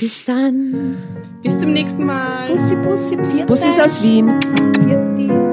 [0.00, 0.96] Bis dann.
[1.42, 2.48] Bis zum nächsten Mal.
[2.48, 4.30] Bussi, Bussi, Bussis aus Wien.
[4.40, 5.49] Pfiat.